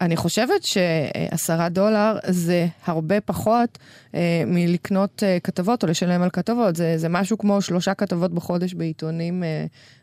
אני 0.00 0.16
חושבת 0.16 0.62
שעשרה 0.62 1.68
דולר 1.68 2.18
זה 2.26 2.66
הרבה 2.86 3.20
פחות 3.20 3.78
מלקנות 4.46 5.22
כתבות 5.44 5.82
או 5.82 5.88
לשלם 5.88 6.22
על 6.22 6.30
כתבות, 6.30 6.76
זה, 6.76 6.98
זה 6.98 7.08
משהו 7.08 7.38
כמו 7.38 7.62
שלושה 7.62 7.94
כתבות 7.94 8.34
בחודש 8.34 8.74
בעיתונים 8.74 9.42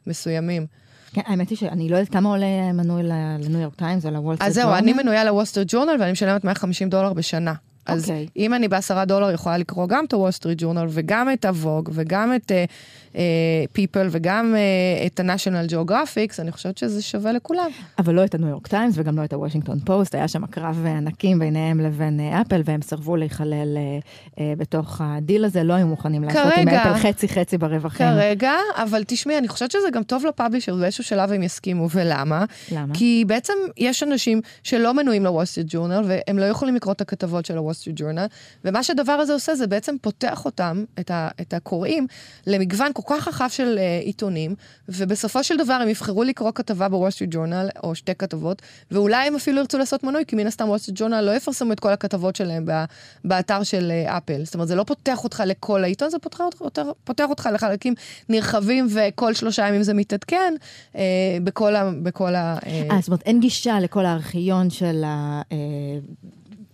מסוימים. 0.08 0.66
כן, 1.14 1.22
האמת 1.26 1.50
היא 1.50 1.58
שאני 1.58 1.90
לא 1.90 1.96
יודעת 1.96 2.14
כמה 2.14 2.30
עולה 2.30 2.74
מנוי 2.74 3.04
לניו 3.04 3.60
יורק 3.62 3.76
טיימס 3.76 4.06
או 4.06 4.12
לוול 4.12 4.36
סטריט 4.36 4.56
ג'ורנל. 4.56 4.70
אז 4.70 4.72
זהו, 4.74 4.74
אני 4.74 4.94
מנויה 4.94 5.24
לוול 5.24 5.46
סטריט 5.46 5.68
ג'ורנל 5.72 5.96
ואני 6.00 6.12
משלמת 6.12 6.44
150 6.44 6.90
דולר 6.90 7.14
בשנה. 7.14 7.54
אז 7.88 8.04
okay. 8.04 8.08
אוקיי. 8.08 8.28
אם 8.38 8.54
אני 8.54 8.68
בעשרה 8.68 9.06
דולר 9.06 9.32
יכולה 9.32 9.58
לקרוא 9.58 9.88
גם 9.88 10.06
את 10.06 10.14
הוול 10.14 10.32
סטריט 10.32 10.62
ג'ורנל 10.62 10.86
וגם 10.90 11.34
את 11.34 11.46
הווג 11.46 11.90
וגם 11.94 12.36
את 12.36 12.52
uh, 12.52 13.14
uh, 13.14 13.98
וגם 14.12 14.56
uh, 14.56 15.06
את 15.06 15.20
ה-National 15.20 15.72
Geographics, 15.72 16.42
אני 16.42 16.52
חושבת 16.52 16.78
שזה 16.78 17.02
שווה 17.02 17.32
לכולם. 17.32 17.70
אבל 18.00 18.14
לא 18.14 18.26
את 18.26 18.36
הניו 18.36 18.50
יורק 18.50 18.68
טיימס 18.68 18.94
וגם 18.98 19.18
לא 19.18 19.24
את 19.24 19.34
הוושינגטון 19.34 19.80
פוסט, 19.80 20.16
היה 20.16 20.28
שם 20.28 20.46
קרב 20.46 20.86
ענקים 20.86 21.40
ביניהם 21.40 21.80
לבין 21.80 22.20
אפל, 22.20 22.62
והם 22.66 22.82
סירבו 22.82 23.16
להיכלל 23.16 23.78
אה, 23.78 24.30
אה, 24.36 24.40
בתוך 24.58 25.02
הדיל 25.04 25.46
הזה, 25.46 25.64
לא 25.64 25.74
היו 25.74 25.88
מוכנים 25.88 26.24
לעשות 26.24 26.54
כרגע, 26.54 26.62
עם 26.62 26.68
אפל 26.70 27.00
חצי 27.00 27.28
חצי 27.28 27.58
ברווחים. 27.58 28.08
כרגע, 28.08 28.54
אבל 28.76 29.04
תשמעי, 29.08 29.38
אני 29.38 29.48
חושבת 29.48 29.72
שזה 29.72 29.88
גם 29.94 30.04
טוב 30.04 30.26
ל 30.26 30.30
publisher, 30.30 30.76
באיזשהו 30.76 31.04
שלב 31.04 31.32
הם 31.32 31.44
יסכימו, 31.44 31.88
ולמה? 31.92 32.46
למה? 32.72 32.94
כי 32.94 33.24
בעצם 33.28 33.54
יש 33.78 34.04
אנשים 34.04 34.42
שלא 34.64 34.94
מנויים 34.94 35.24
לוול 35.24 35.46
סטריט 35.46 35.68
ג'ורנל, 35.70 36.04
והם 36.08 36.40
לא 36.40 36.46
יכולים 36.46 36.76
לקרוא 36.76 36.94
את 36.94 37.02
הכתבות 37.02 37.46
של 37.46 37.58
הוול 37.58 37.74
סטריט 37.78 37.96
ג'ורנל, 38.00 38.26
ומה 38.66 38.84
שהדבר 38.84 39.12
הזה 39.12 39.34
עושה 39.34 39.56
זה 39.56 39.68
בעצם 39.68 39.96
פותח 40.02 40.46
אותם, 40.46 40.84
את, 41.00 41.12
ה, 41.12 41.28
את 41.42 41.54
הקוראים, 41.54 42.08
למגוון 42.48 42.92
כל 42.94 43.02
כך 43.06 43.28
רחב 43.28 43.48
של 43.50 43.78
אה, 43.78 44.06
עיתונים, 44.06 44.56
ובסופו 44.90 45.44
של 45.44 45.58
דבר 45.58 45.74
הם 45.74 45.90
יבחרו 45.90 46.24
לקרוא 46.24 46.52
כתבה 46.56 46.90
בוול 46.90 47.12
סטריט 47.12 47.30
ג'ורנל, 47.34 47.70
או 47.84 47.96
שתי 47.96 48.16
כתבות, 48.16 48.62
ואולי 48.92 49.28
הם 49.28 49.36
אפילו 49.36 49.58
ירצו 49.58 49.78
לעשות 49.78 50.04
מנוי, 50.04 50.24
כי 50.28 50.36
מן 50.36 50.48
הסתם 50.48 50.70
וול 50.70 50.78
סטריט 50.78 51.00
ג'ורנל 51.00 51.22
לא 51.22 51.36
יפרסמו 51.36 51.72
את 51.72 51.80
כל 51.80 51.92
הכתבות 51.92 52.36
שלהם 52.36 52.66
בא, 52.66 52.86
באתר 53.26 53.64
של 53.64 53.92
אה, 54.08 54.10
אפל. 54.18 54.46
זאת 54.46 54.54
אומרת, 54.54 54.68
זה 54.68 54.76
לא 54.76 54.84
פותח 54.84 55.24
אותך 55.24 55.44
לכל 55.46 55.84
העיתון, 55.84 56.10
זה 56.10 56.20
פותח, 56.20 56.44
פותח, 56.58 56.84
פותח 57.04 57.26
אותך 57.30 57.50
לחלקים 57.54 57.94
נרחבים, 58.30 58.88
וכל 58.90 59.34
שלושה 59.34 59.68
ימים 59.68 59.84
זה 59.84 59.94
מתעדכן 59.94 60.54
אה, 60.94 60.98
בכל 61.44 61.76
ה... 61.76 61.92
בכל 62.04 62.36
ה 62.36 62.58
אה, 62.66 62.98
זאת 63.00 63.08
אומרת, 63.08 63.22
אין 63.22 63.40
גישה 63.40 63.80
לכל 63.80 64.06
הארכיון 64.06 64.70
של 64.70 65.04
ה... 65.06 65.42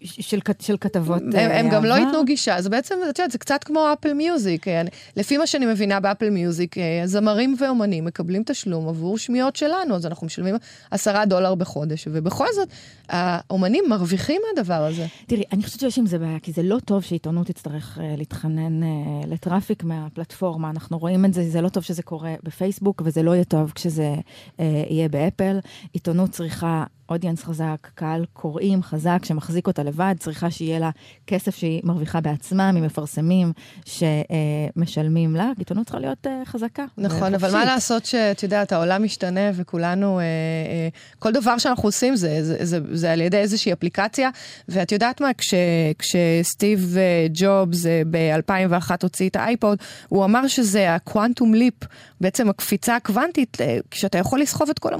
של, 0.03 0.39
של 0.59 0.77
כתבות 0.77 1.21
הם, 1.21 1.51
הם 1.51 1.69
גם 1.69 1.85
לא 1.85 1.93
ייתנו 1.93 2.25
גישה, 2.25 2.61
זה 2.61 2.69
בעצם, 2.69 2.95
את 3.09 3.19
יודעת, 3.19 3.31
זה 3.31 3.37
קצת 3.37 3.63
כמו 3.63 3.87
אפל 3.93 4.13
מיוזיק. 4.13 4.65
לפי 5.17 5.37
מה 5.37 5.47
שאני 5.47 5.65
מבינה 5.65 5.99
באפל 5.99 6.29
מיוזיק, 6.29 6.75
זמרים 7.05 7.55
ואומנים 7.59 8.05
מקבלים 8.05 8.43
תשלום 8.45 8.87
עבור 8.87 9.17
שמיעות 9.17 9.55
שלנו, 9.55 9.95
אז 9.95 10.05
אנחנו 10.05 10.27
משלמים 10.27 10.55
עשרה 10.91 11.25
דולר 11.25 11.55
בחודש, 11.55 12.07
ובכל 12.11 12.47
זאת, 12.55 12.69
האומנים 13.09 13.83
מרוויחים 13.89 14.41
מהדבר 14.47 14.83
הזה. 14.83 15.05
תראי, 15.27 15.43
אני 15.51 15.63
חושבת 15.63 15.79
שיש 15.79 15.97
עם 15.97 16.05
זה 16.05 16.19
בעיה, 16.19 16.39
כי 16.39 16.51
זה 16.51 16.63
לא 16.63 16.77
טוב 16.85 17.03
שעיתונות 17.03 17.47
תצטרך 17.47 17.97
אה, 17.97 18.01
להתחנן 18.17 18.81
ל 19.27 19.34
traffic 19.34 19.83
מהפלטפורמה. 19.83 20.69
אנחנו 20.69 20.97
רואים 20.97 21.25
את 21.25 21.33
זה, 21.33 21.49
זה 21.49 21.61
לא 21.61 21.69
טוב 21.69 21.83
שזה 21.83 22.03
קורה 22.03 22.33
בפייסבוק, 22.43 23.01
וזה 23.05 23.23
לא 23.23 23.31
יהיה 23.31 23.43
טוב 23.43 23.71
כשזה 23.75 24.15
יהיה 24.89 25.09
באפל. 25.09 25.59
עיתונות 25.93 26.29
צריכה... 26.29 26.83
audience 27.13 27.43
חזק, 27.43 27.87
קהל 27.95 28.25
קוראים 28.33 28.83
חזק 28.83 29.19
שמחזיק 29.23 29.67
אותה 29.67 29.83
לבד, 29.83 30.15
צריכה 30.19 30.51
שיהיה 30.51 30.79
לה 30.79 30.89
כסף 31.27 31.55
שהיא 31.55 31.81
מרוויחה 31.83 32.21
בעצמה 32.21 32.71
ממפרסמים 32.71 33.51
שמשלמים 33.85 35.35
לה, 35.35 35.51
עיתונות 35.57 35.85
צריכה 35.85 35.99
להיות 35.99 36.27
uh, 36.27 36.29
חזקה. 36.45 36.85
נכון, 36.97 37.35
אבל 37.35 37.51
מה 37.51 37.65
לעשות 37.65 38.05
שאת 38.05 38.43
יודעת, 38.43 38.71
העולם 38.71 39.03
משתנה 39.03 39.51
וכולנו, 39.53 40.19
uh, 40.19 40.21
uh, 41.13 41.19
כל 41.19 41.31
דבר 41.31 41.57
שאנחנו 41.57 41.87
עושים 41.87 42.15
זה, 42.15 42.43
זה, 42.43 42.65
זה, 42.65 42.79
זה 42.91 43.11
על 43.11 43.21
ידי 43.21 43.37
איזושהי 43.37 43.73
אפליקציה, 43.73 44.29
ואת 44.69 44.91
יודעת 44.91 45.21
מה, 45.21 45.33
כש, 45.33 45.53
כשסטיב 45.99 46.97
ג'ובס 47.33 47.85
ב-2001 48.11 48.91
הוציא 49.03 49.29
את 49.29 49.35
האייפוד, 49.35 49.77
הוא 50.09 50.25
אמר 50.25 50.47
שזה 50.47 50.95
הקוונטום 50.95 51.53
ליפ, 51.53 51.73
בעצם 52.21 52.49
הקפיצה 52.49 52.95
הקוונטית, 52.95 53.57
כשאתה 53.91 54.17
יכול 54.17 54.41
לסחוב 54.41 54.69
את 54.69 54.79
כל 54.79 54.93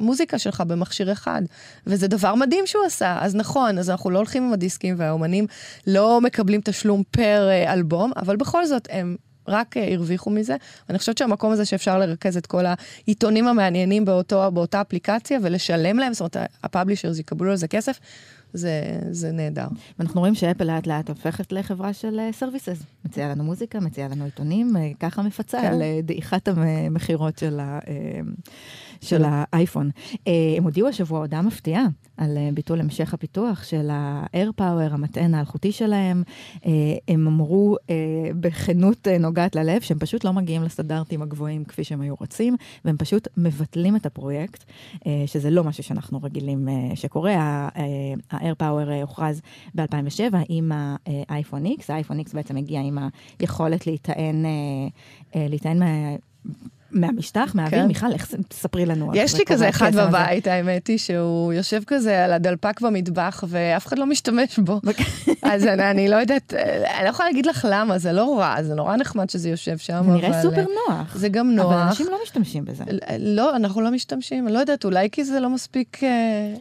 המוזיקה 0.00 0.38
שלך, 0.38 0.60
במכשיר 0.60 1.12
אחד. 1.36 1.42
וזה 1.86 2.08
דבר 2.08 2.34
מדהים 2.34 2.66
שהוא 2.66 2.84
עשה. 2.84 3.18
אז 3.20 3.34
נכון, 3.34 3.78
אז 3.78 3.90
אנחנו 3.90 4.10
לא 4.10 4.18
הולכים 4.18 4.42
עם 4.42 4.52
הדיסקים 4.52 4.94
והאומנים 4.98 5.46
לא 5.86 6.20
מקבלים 6.20 6.60
תשלום 6.64 7.02
פר 7.10 7.48
אלבום, 7.66 8.12
אבל 8.16 8.36
בכל 8.36 8.66
זאת 8.66 8.88
הם 8.90 9.16
רק 9.48 9.76
הרוויחו 9.76 10.30
מזה. 10.30 10.56
אני 10.90 10.98
חושבת 10.98 11.18
שהמקום 11.18 11.52
הזה 11.52 11.64
שאפשר 11.64 11.98
לרכז 11.98 12.36
את 12.36 12.46
כל 12.46 12.64
העיתונים 12.66 13.48
המעניינים 13.48 14.04
באותו, 14.04 14.52
באותה 14.52 14.80
אפליקציה 14.80 15.38
ולשלם 15.42 15.98
להם, 15.98 16.12
זאת 16.14 16.36
אומרת, 16.36 16.50
ה 16.64 16.69
publishers 16.69 17.18
יקבלו 17.18 17.50
על 17.50 17.56
זה 17.56 17.68
כסף, 17.68 18.00
זה, 18.52 18.82
זה 19.10 19.32
נהדר. 19.32 19.66
ואנחנו 19.98 20.20
רואים 20.20 20.34
שאפל 20.34 20.64
לאט 20.64 20.86
לאט 20.86 21.08
הופכת 21.08 21.52
לחברה 21.52 21.92
של 21.92 22.20
services. 22.32 22.78
מציעה 23.04 23.28
לנו 23.28 23.44
מוזיקה, 23.44 23.80
מציעה 23.80 24.08
לנו 24.08 24.24
עיתונים, 24.24 24.72
ככה 25.00 25.22
מפצה 25.22 25.60
כן. 25.60 25.66
על 25.66 25.82
דעיכת 26.02 26.48
המכירות 26.48 27.38
של 27.38 27.60
ה... 27.60 27.78
של 29.00 29.22
האייפון. 29.24 29.90
הם 30.26 30.64
הודיעו 30.64 30.88
השבוע 30.88 31.18
הודעה 31.18 31.42
מפתיעה 31.42 31.84
על 32.16 32.38
ביטול 32.54 32.80
המשך 32.80 33.14
הפיתוח 33.14 33.64
של 33.64 33.90
ה-AirPower, 33.90 34.92
המטען 34.92 35.34
האלחוטי 35.34 35.72
שלהם. 35.72 36.22
הם 37.08 37.26
אמרו 37.26 37.76
בכנות 38.40 39.08
נוגעת 39.20 39.56
ללב 39.56 39.80
שהם 39.80 39.98
פשוט 39.98 40.24
לא 40.24 40.32
מגיעים 40.32 40.62
לסטנדרטים 40.62 41.22
הגבוהים 41.22 41.64
כפי 41.64 41.84
שהם 41.84 42.00
היו 42.00 42.14
רוצים, 42.20 42.56
והם 42.84 42.96
פשוט 42.96 43.28
מבטלים 43.36 43.96
את 43.96 44.06
הפרויקט, 44.06 44.64
שזה 45.26 45.50
לא 45.50 45.64
משהו 45.64 45.82
שאנחנו 45.82 46.20
רגילים 46.22 46.68
שקורה. 46.94 47.34
ה-AirPower 47.36 48.90
הוכרז 49.02 49.40
ב-2007 49.74 50.34
עם 50.48 50.72
האייפון 51.06 51.66
X, 51.66 51.84
האייפון 51.88 52.20
X 52.20 52.24
בעצם 52.34 52.56
הגיע 52.56 52.80
עם 52.80 52.98
היכולת 53.38 53.86
להיטען, 53.86 54.44
להיטען 55.34 55.82
מהמשטח, 57.00 57.52
מהאוויר, 57.54 57.80
כן. 57.80 57.86
מיכל, 57.86 58.12
איך 58.12 58.34
תספרי 58.48 58.86
לנו. 58.86 59.10
יש 59.14 59.32
לי 59.34 59.38
זה 59.38 59.44
כזה 59.54 59.68
אחד. 59.68 59.92
בבית, 59.96 60.46
האמת 60.46 60.86
היא, 60.86 60.98
שהוא 60.98 61.52
יושב 61.52 61.82
כזה 61.86 62.24
על 62.24 62.32
הדלפק 62.32 62.80
במטבח, 62.80 63.44
ואף 63.48 63.86
אחד 63.86 63.98
לא 63.98 64.06
משתמש 64.06 64.58
בו. 64.58 64.80
אז 65.42 65.64
אני, 65.66 65.90
אני 65.90 66.08
לא 66.08 66.16
יודעת, 66.16 66.54
אה, 66.54 66.96
אני 66.96 67.04
לא 67.04 67.10
יכולה 67.10 67.28
להגיד 67.28 67.46
לך 67.46 67.66
למה, 67.70 67.98
זה 67.98 68.12
לא 68.12 68.38
רע, 68.38 68.62
זה 68.62 68.74
נורא 68.74 68.96
נחמד 68.96 69.30
שזה 69.30 69.48
יושב 69.50 69.78
שם, 69.78 70.02
זה 70.06 70.10
נראה 70.12 70.28
אבל, 70.28 70.42
סופר 70.42 70.60
אה, 70.60 70.64
נוח. 70.88 71.16
זה 71.16 71.28
גם 71.28 71.46
אבל 71.46 71.56
נוח. 71.74 71.88
אנשים 71.88 72.06
לא 72.10 72.18
משתמשים 72.22 72.64
בזה. 72.64 72.84
לא, 73.18 73.56
אנחנו 73.56 73.80
לא 73.80 73.90
משתמשים, 73.90 74.46
אני 74.46 74.54
לא 74.54 74.58
יודעת, 74.58 74.84
אולי 74.84 75.08
כי 75.12 75.24
זה 75.24 75.40
לא 75.40 75.50
מספיק 75.50 76.00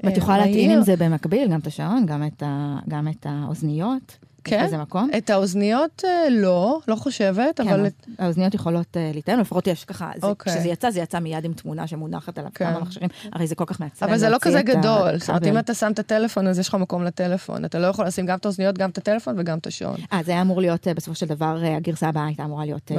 ואת 0.03 0.17
יכולה 0.17 0.37
אה, 0.37 0.45
להטעין 0.45 0.65
מהיר. 0.67 0.77
עם 0.79 0.83
זה 0.85 0.95
במקביל, 0.97 1.47
גם 1.47 1.59
את 1.59 1.67
השעון, 1.67 2.05
גם 2.05 2.23
את 2.27 2.43
ה- 2.45 2.79
גם 2.89 3.07
את 3.07 3.25
האוזניות. 3.29 4.17
כן? 4.45 4.65
לזה 4.65 4.77
מקום? 4.77 5.09
את 5.17 5.29
האוזניות 5.29 6.01
אה, 6.05 6.29
לא, 6.29 6.79
לא 6.87 6.95
חושבת, 6.95 7.61
כן, 7.61 7.67
אבל... 7.67 7.85
אז 7.85 7.91
האוזניות 8.19 8.53
יכולות 8.53 8.97
אה, 8.97 9.11
להיטען, 9.13 9.39
לפחות 9.39 9.67
יש 9.67 9.85
ככה, 9.85 10.11
זה- 10.21 10.27
אוקיי. 10.27 10.53
כשזה 10.53 10.69
יצא, 10.69 10.91
זה 10.91 10.99
יצא 10.99 11.19
מיד 11.19 11.45
עם 11.45 11.53
תמונה 11.53 11.87
שמונחת 11.87 12.37
עליו 12.37 12.51
כן. 12.55 12.65
כמה 12.73 12.79
מכשירים, 12.79 13.09
הרי 13.33 13.47
זה 13.47 13.55
כל 13.55 13.65
כך 13.67 13.79
מעצבן. 13.79 14.07
אבל 14.09 14.17
זה 14.17 14.29
לא 14.29 14.37
כזה 14.41 14.61
גדול. 14.61 15.17
זאת 15.19 15.29
אומרת. 15.29 15.43
אם 15.43 15.57
אתה 15.59 15.73
שם 15.73 15.91
את 15.91 15.99
הטלפון, 15.99 16.47
אז 16.47 16.59
יש 16.59 16.67
לך 16.67 16.75
מקום 16.75 17.03
לטלפון. 17.03 17.65
אתה 17.65 17.79
לא 17.79 17.87
יכול 17.87 18.05
לשים 18.05 18.25
גם 18.25 18.37
את 18.37 18.45
האוזניות, 18.45 18.77
גם 18.77 18.89
את 18.89 18.97
הטלפון 18.97 19.35
וגם 19.39 19.57
את 19.57 19.67
השעון. 19.67 19.95
אה, 20.13 20.19
זה 20.25 20.31
היה 20.31 20.41
אמור 20.41 20.61
להיות, 20.61 20.87
אה, 20.87 20.93
בסופו 20.93 21.15
של 21.15 21.25
דבר, 21.25 21.57
הגרסה 21.77 22.07
הבאה 22.09 22.25
הייתה 22.25 22.43
אמורה 22.43 22.65
להיות 22.65 22.91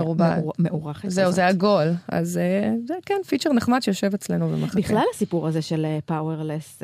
מאורכת. 0.59 1.11
זהו. 1.11 1.33
זה 1.33 1.47
עגול. 1.47 1.93
אז 2.09 2.41
זה 2.87 2.95
כן 3.07 3.15
פיצ'ר 3.29 3.53
נחמד 3.53 3.83
שיושב 3.83 4.15
אצלנו 4.15 4.53
ומחכה. 4.53 4.79
בכלל 4.79 5.03
הסיפור 5.15 5.47
הזה 5.47 5.63
של 5.63 5.87
powerless, 6.07 6.83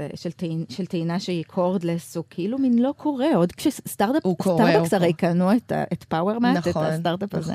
של 0.68 0.86
טעינה 0.86 1.20
שהיא 1.20 1.44
cordless, 1.46 2.16
הוא 2.16 2.24
כאילו 2.30 2.58
מין 2.58 2.78
לא 2.78 2.94
קורה, 2.96 3.26
עוד 3.36 3.52
כשסטארט-אפ, 3.52 4.26
הוא 4.26 4.36
קורה, 4.56 4.72
startups 4.72 4.94
הרי 4.94 5.12
קנו 5.12 5.52
את 5.56 5.72
ה- 5.72 5.84
פאוורמט, 6.04 6.56
את 6.58 6.68
נכון, 6.68 6.84
הסטארט-אפ 6.86 7.34
הזה. 7.34 7.52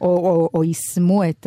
או- 0.00 0.64
יישמו 0.64 1.24
את 1.28 1.46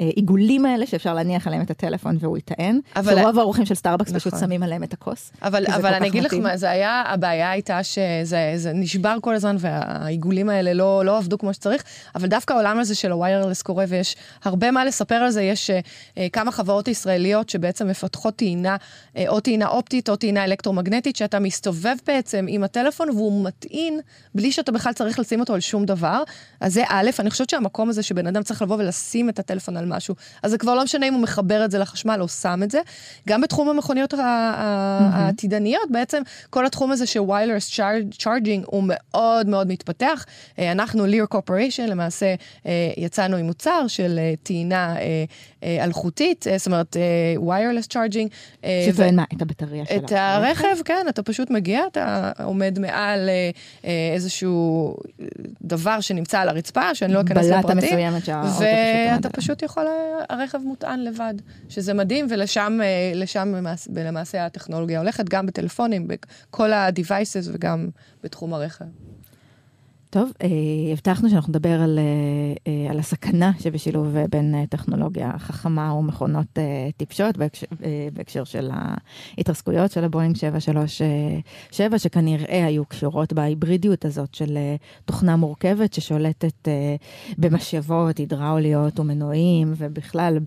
העיגולים 0.00 0.66
האלה 0.66 0.86
שאפשר 0.86 1.14
להניח 1.14 1.46
עליהם 1.46 1.62
את 1.62 1.70
הטלפון 1.70 2.16
והוא 2.20 2.38
יטען, 2.38 2.80
אבל- 2.96 3.22
שרוב 3.22 3.38
האורחים 3.38 3.66
של 3.66 3.74
סטארבקס 3.74 4.12
פשוט 4.12 4.34
נכון. 4.34 4.46
שמים 4.46 4.62
עליהם 4.62 4.82
את 4.82 4.92
הכוס. 4.92 5.32
אבל, 5.42 5.64
אבל 5.66 5.94
אני 5.94 6.08
אגיד 6.08 6.24
לך. 6.24 6.34
מה, 6.34 6.56
זה 6.56 6.70
היה, 6.70 7.02
הבעיה 7.06 7.50
הייתה 7.50 7.82
שזה 7.82 8.52
זה 8.56 8.72
נשבר 8.72 9.16
כל 9.22 9.34
הזמן 9.34 9.56
והעיגולים 9.58 10.48
האלה 10.48 10.72
לא, 10.74 11.04
לא 11.04 11.18
עבדו 11.18 11.38
כמו 11.38 11.54
שצריך, 11.54 11.82
אבל 12.14 12.28
דווקא 12.28 12.52
העולם 12.52 12.78
הזה 12.78 12.94
של 12.94 13.12
ה 13.12 13.18
wireless 13.18 13.62
קורה 13.62 13.84
ויש 13.88 14.16
הרבה 14.44 14.70
מה 14.70 14.84
לספר 14.84 15.14
על 15.14 15.30
זה, 15.30 15.42
יש 15.42 15.70
אה, 15.70 15.80
אה, 16.18 16.26
כמה 16.32 16.52
חברות 16.52 16.88
ישראליות 16.88 17.48
שבעצם 17.48 17.88
מפתחות 17.88 18.36
טעינה, 18.36 18.76
אה, 19.16 19.24
או 19.28 19.40
טעינה 19.40 19.68
אופטית 19.68 20.08
או 20.08 20.16
טעינה 20.16 20.44
אלקטרומגנטית, 20.44 21.16
שאתה 21.16 21.38
מסתובב 21.38 21.94
בעצם 22.06 22.46
עם 22.48 22.64
הטלפון 22.64 23.10
והוא 23.10 23.44
מטעין 23.44 24.00
בלי 24.34 24.52
שאתה 24.52 24.72
בכלל 24.72 24.92
צריך 24.92 25.18
לשים 25.18 25.40
אותו 25.40 25.54
על 25.54 25.60
שום 25.60 25.84
דבר. 25.84 26.22
אז 26.60 26.74
זה 26.74 26.82
א', 26.88 27.10
אני 27.18 27.30
חושבת 27.30 27.50
שהמקום 27.50 27.88
הזה 27.88 28.02
שבן 28.02 28.26
אדם 28.26 28.42
צריך 28.42 28.62
לבוא 28.62 28.76
ולשים 28.76 29.28
את 29.28 29.38
הטלפון 29.38 29.76
על 29.76 29.87
משהו, 29.88 30.14
אז 30.42 30.50
זה 30.50 30.58
כבר 30.58 30.74
לא 30.74 30.84
משנה 30.84 31.08
אם 31.08 31.14
הוא 31.14 31.22
מחבר 31.22 31.64
את 31.64 31.70
זה 31.70 31.78
לחשמל 31.78 32.18
או 32.20 32.28
שם 32.28 32.60
את 32.62 32.70
זה. 32.70 32.80
גם 33.28 33.40
בתחום 33.40 33.68
המכוניות 33.68 34.14
העתידניות, 34.18 35.90
בעצם 35.90 36.22
כל 36.50 36.66
התחום 36.66 36.92
הזה 36.92 37.06
של 37.06 37.20
wireless 37.20 37.76
char- 37.76 38.22
charging 38.22 38.64
הוא 38.66 38.82
מאוד 38.86 39.48
מאוד 39.48 39.68
מתפתח. 39.68 40.24
אה, 40.58 40.72
אנחנו, 40.72 41.06
ליר 41.06 41.26
קורפוריישן, 41.26 41.86
למעשה 41.86 42.34
אה, 42.66 42.72
יצאנו 42.96 43.36
עם 43.36 43.46
מוצר 43.46 43.86
של 43.86 44.18
אה, 44.18 44.34
טעינה 44.42 44.96
אלחוטית, 45.62 46.46
אה, 46.46 46.58
זאת 46.58 46.66
אומרת, 46.66 46.96
אה, 46.96 47.02
wireless 47.58 47.86
charging. 47.92 48.28
אה, 48.64 48.86
ו- 48.88 48.92
שטוען 48.92 49.16
מה? 49.16 49.24
את 49.36 49.42
הבטריה 49.42 49.84
שלה. 49.86 49.96
את 49.96 50.12
הרכב, 50.16 50.82
כן, 50.84 51.06
אתה 51.08 51.22
פשוט 51.22 51.50
מגיע, 51.50 51.80
אתה 51.92 52.32
עומד 52.44 52.78
מעל 52.78 53.28
אה, 53.28 53.50
אה, 53.84 54.10
איזשהו 54.14 54.96
דבר 55.62 56.00
שנמצא 56.00 56.40
על 56.40 56.48
הרצפה, 56.48 56.94
שאני 56.94 57.12
לא 57.12 57.20
אכנס 57.20 57.46
בלטה 57.46 57.58
לפרטים. 57.58 57.78
מסוימת 57.78 58.24
שהאוטו 58.24 58.48
פשוט 58.50 58.62
ואתה 59.12 59.30
פשוט 59.30 59.62
יכול, 59.62 59.86
אה, 59.86 60.24
הרכב 60.28 60.58
מוטען 60.64 61.00
לבד, 61.00 61.34
שזה 61.68 61.94
מדהים, 61.94 62.26
ולשם 62.30 62.78
אה, 62.82 63.12
לשם 63.14 63.54
למעשה, 63.56 63.90
למעשה 63.96 64.46
הטכנולוגיה 64.46 64.98
הולכת, 64.98 65.28
גם 65.28 65.46
בטלפונים, 65.46 66.08
בכל 66.08 66.72
ה-devices 66.72 67.48
וגם 67.52 67.88
בתחום 68.22 68.54
הרכב. 68.54 68.84
טוב, 70.10 70.32
אה, 70.42 70.48
הבטחנו 70.92 71.30
שאנחנו 71.30 71.50
נדבר 71.50 71.80
על, 71.80 71.98
אה, 71.98 72.72
אה, 72.72 72.90
על 72.90 72.98
הסכנה 72.98 73.52
שבשילוב 73.58 74.16
בין 74.30 74.66
טכנולוגיה 74.66 75.32
חכמה 75.38 75.94
ומכונות 75.94 76.58
טיפשות 76.96 77.36
בהקשר, 77.36 77.66
בהקשר 78.12 78.44
של 78.44 78.70
ההתרסקויות 78.72 79.90
של 79.90 80.04
הבואינג 80.04 80.36
737, 80.36 81.98
שכנראה 81.98 82.66
היו 82.66 82.84
קשורות 82.84 83.32
בהיברידיות 83.32 84.04
הזאת 84.04 84.34
של 84.34 84.58
תוכנה 85.04 85.36
מורכבת 85.36 85.92
ששולטת 85.92 86.68
במשאבות 87.38 88.18
הידראוליות 88.18 89.00
ומנועים, 89.00 89.72
ובכלל. 89.76 90.38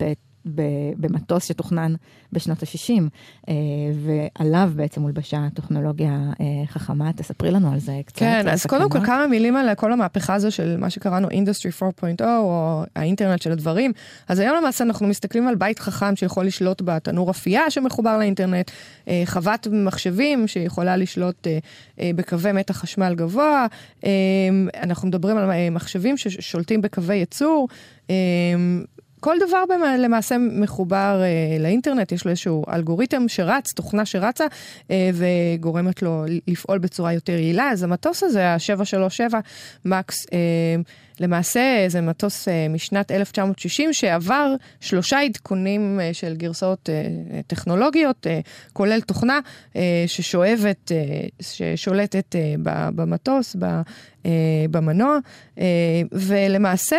במטוס 0.96 1.44
שתוכנן 1.44 1.94
בשנות 2.32 2.62
ה-60, 2.62 3.02
אה, 3.48 3.54
ועליו 3.94 4.70
בעצם 4.76 5.02
הולבשה 5.02 5.46
טכנולוגיה 5.54 6.32
אה, 6.40 6.46
חכמה. 6.66 7.12
תספרי 7.12 7.50
לנו 7.50 7.72
על 7.72 7.78
זה 7.78 8.00
קצת. 8.06 8.18
כן, 8.18 8.48
אז 8.48 8.66
קודם 8.66 8.90
כל. 8.90 9.06
כמה 9.06 9.26
מילים 9.26 9.56
על 9.56 9.74
כל 9.74 9.92
המהפכה 9.92 10.34
הזו 10.34 10.50
של 10.50 10.76
מה 10.76 10.90
שקראנו 10.90 11.28
Industry 11.28 11.82
4.0, 11.82 12.22
או 12.22 12.82
האינטרנט 12.96 13.42
של 13.42 13.52
הדברים. 13.52 13.92
אז 14.28 14.38
היום 14.38 14.56
למעשה 14.56 14.84
אנחנו 14.84 15.06
מסתכלים 15.06 15.48
על 15.48 15.54
בית 15.54 15.78
חכם 15.78 16.16
שיכול 16.16 16.46
לשלוט 16.46 16.82
בתנור 16.84 17.30
אפייה 17.30 17.70
שמחובר 17.70 18.18
לאינטרנט, 18.18 18.70
אה, 19.08 19.22
חוות 19.26 19.66
מחשבים 19.72 20.48
שיכולה 20.48 20.96
לשלוט 20.96 21.46
בקווי 21.98 22.52
מתח 22.52 22.76
חשמל 22.76 23.14
גבוה, 23.14 23.66
אנחנו 24.82 25.08
מדברים 25.08 25.36
על 25.36 25.50
מחשבים 25.70 26.16
ששולטים 26.16 26.82
בקווי 26.82 27.16
ייצור. 27.16 27.68
כל 29.22 29.36
דבר 29.46 29.64
למעשה 29.98 30.36
מחובר 30.38 31.20
אה, 31.22 31.58
לאינטרנט, 31.58 32.12
יש 32.12 32.24
לו 32.24 32.30
איזשהו 32.30 32.64
אלגוריתם 32.72 33.28
שרץ, 33.28 33.72
תוכנה 33.72 34.06
שרצה, 34.06 34.44
אה, 34.90 35.10
וגורמת 35.14 36.02
לו 36.02 36.24
לפעול 36.48 36.78
בצורה 36.78 37.12
יותר 37.12 37.32
יעילה. 37.32 37.70
אז 37.70 37.82
המטוס 37.82 38.22
הזה, 38.22 38.48
ה-737 38.48 39.34
מקס, 39.84 40.26
למעשה 41.22 41.84
זה 41.88 42.00
מטוס 42.00 42.48
אה, 42.48 42.66
משנת 42.68 43.10
1960 43.10 43.92
שעבר 43.92 44.54
שלושה 44.80 45.20
עדכונים 45.20 46.00
אה, 46.00 46.14
של 46.14 46.36
גרסאות 46.36 46.88
אה, 46.90 47.40
טכנולוגיות, 47.46 48.26
כולל 48.72 49.00
תוכנה 49.00 49.40
ששואבת, 50.06 50.92
ששולטת 51.40 52.36
במטוס, 52.94 53.56
במנוע, 54.70 55.18
ולמעשה 56.12 56.98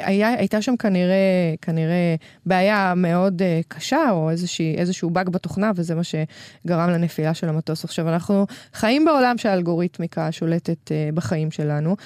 היה, 0.00 0.28
הייתה 0.28 0.62
שם 0.62 0.76
כנראה, 0.76 1.54
כנראה 1.62 2.14
בעיה 2.46 2.94
מאוד 2.96 3.42
קשה, 3.68 4.10
או 4.10 4.30
איזושהי, 4.30 4.74
איזשהו 4.76 5.10
באג 5.10 5.28
בתוכנה, 5.28 5.72
וזה 5.76 5.94
מה 5.94 6.02
שגרם 6.04 6.90
לנפילה 6.90 7.34
של 7.34 7.48
המטוס. 7.48 7.84
עכשיו, 7.84 8.08
אנחנו 8.08 8.46
חיים 8.72 9.04
בעולם 9.04 9.38
שהאלגוריתמיקה 9.38 10.32
שולטת 10.32 10.92
בחיים 11.14 11.50
שלנו. 11.50 11.96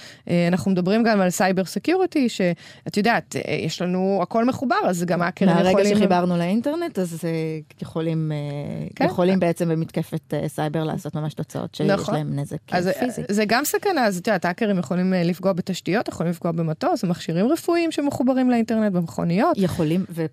אנחנו 0.49 0.71
מדברים 0.71 1.03
גם 1.03 1.21
על 1.21 1.31
cyber 1.35 1.65
security, 1.65 2.29
שאת 2.29 2.97
יודעת, 2.97 3.37
אה, 3.37 3.55
יש 3.55 3.83
לנו 3.83 4.19
הכל 4.23 4.45
מחובר, 4.45 4.77
אז 4.87 5.05
גם 5.05 5.23
האקרים 5.23 5.51
יכולים... 5.51 5.75
מהרגע 5.77 5.97
שחיברנו 5.97 6.37
לאינטרנט, 6.37 6.99
אז 6.99 7.21
אה, 7.25 7.31
יכולים, 7.83 8.33
אה, 8.33 8.87
כן. 8.97 9.05
יכולים 9.05 9.41
בעצם 9.41 9.69
במתקפת 9.69 10.35
סייבר 10.47 10.85
לעשות 10.85 11.15
ממש 11.15 11.35
תוצאות 11.35 11.75
שיש 11.75 11.91
נכון. 11.91 12.15
להם 12.15 12.39
נזק 12.39 12.57
אז 12.73 12.89
פיזי. 12.99 13.23
זה 13.29 13.45
גם 13.45 13.65
סכנה, 13.65 14.07
אז 14.07 14.19
את 14.19 14.27
יודעת, 14.27 14.45
האקרים 14.45 14.79
יכולים 14.79 15.13
לפגוע 15.13 15.53
בתשתיות, 15.53 16.09
יכולים 16.09 16.31
לפגוע 16.31 16.53
במטוס, 16.53 17.05
מכשירים 17.05 17.49
רפואיים 17.49 17.93
שמחוברים 17.93 18.51
לאינטרנט 18.51 18.93
במכוניות. 18.93 19.57
יכולים, 19.57 20.05
וזה 20.09 20.27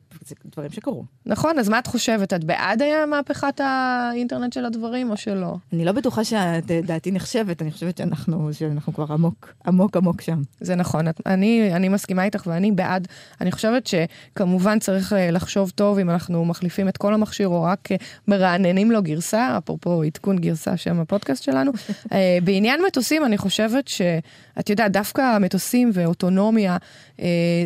דברים 0.46 0.72
שקרו. 0.72 1.06
נכון, 1.26 1.60
אז 1.60 1.70
מה 1.70 1.80
את 1.80 1.88
חושבת? 1.88 2.34
את 2.34 2.44
בעד 2.44 2.82
היה 2.82 3.06
מהפכת 3.06 3.60
האינטרנט 3.64 4.54
של 4.54 4.66
הדברים 4.66 5.12
או 5.12 5.18
שלא? 5.18 5.56
אני 5.74 5.86
לא 5.86 5.92
בטוחה 5.92 6.24
שדעתי 6.24 7.12
נחשבת, 7.12 7.62
אני 7.62 7.72
חושבת 7.72 7.98
שאנחנו, 7.98 8.54
שאנחנו 8.54 8.94
כבר 8.94 9.14
עמוק, 9.14 9.54
עמוק 9.68 9.98
עמוק 9.98 10.22
שם. 10.22 10.42
זה 10.62 10.76
נכון, 10.82 11.08
את- 11.08 11.22
אני, 11.26 11.70
אני 11.76 11.90
מסכימה 11.90 12.24
איתך 12.24 12.44
ואני 12.48 12.72
בעד. 12.72 13.08
אני 13.42 13.52
חושבת 13.52 13.88
שכמובן 13.88 14.80
צריך 14.80 15.14
אה, 15.14 15.32
לחשוב 15.32 15.70
טוב 15.70 16.00
אם 16.00 16.10
אנחנו 16.10 16.46
מחליפים 16.46 16.88
את 16.88 16.98
כל 16.98 17.14
המכשיר 17.14 17.48
או 17.48 17.64
רק 17.64 17.92
אה, 17.92 17.98
מרעננים 18.28 18.92
לו 18.92 19.04
גרסה, 19.04 19.58
אפרופו 19.58 20.04
עדכון 20.04 20.38
גרסה, 20.40 20.78
שם 20.78 21.00
הפודקאסט 21.00 21.44
שלנו. 21.44 21.72
אה, 22.14 22.38
בעניין 22.44 22.80
מטוסים, 22.88 23.26
אני 23.26 23.38
חושבת 23.38 23.88
שאת 23.88 24.70
יודעת, 24.70 24.92
דווקא 24.92 25.38
מטוסים 25.38 25.92
ואוטונומיה, 25.94 26.78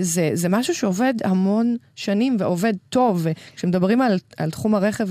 זה, 0.01 0.29
זה 0.33 0.49
משהו 0.49 0.75
שעובד 0.75 1.13
המון 1.23 1.75
שנים 1.95 2.37
ועובד 2.39 2.73
טוב. 2.89 3.27
וכשמדברים 3.53 4.01
על, 4.01 4.17
על 4.37 4.51
תחום 4.51 4.75
הרכב, 4.75 5.07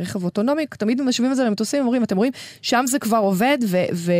רכב 0.00 0.24
אוטונומי, 0.24 0.66
תמיד 0.66 1.02
משווים 1.02 1.30
את 1.30 1.36
זה 1.36 1.44
למטוסים, 1.44 1.82
אומרים, 1.82 2.04
אתם 2.04 2.16
רואים, 2.16 2.32
שם 2.62 2.84
זה 2.86 2.98
כבר 2.98 3.16
עובד 3.18 3.58
ו, 3.66 3.76
ו, 3.92 4.12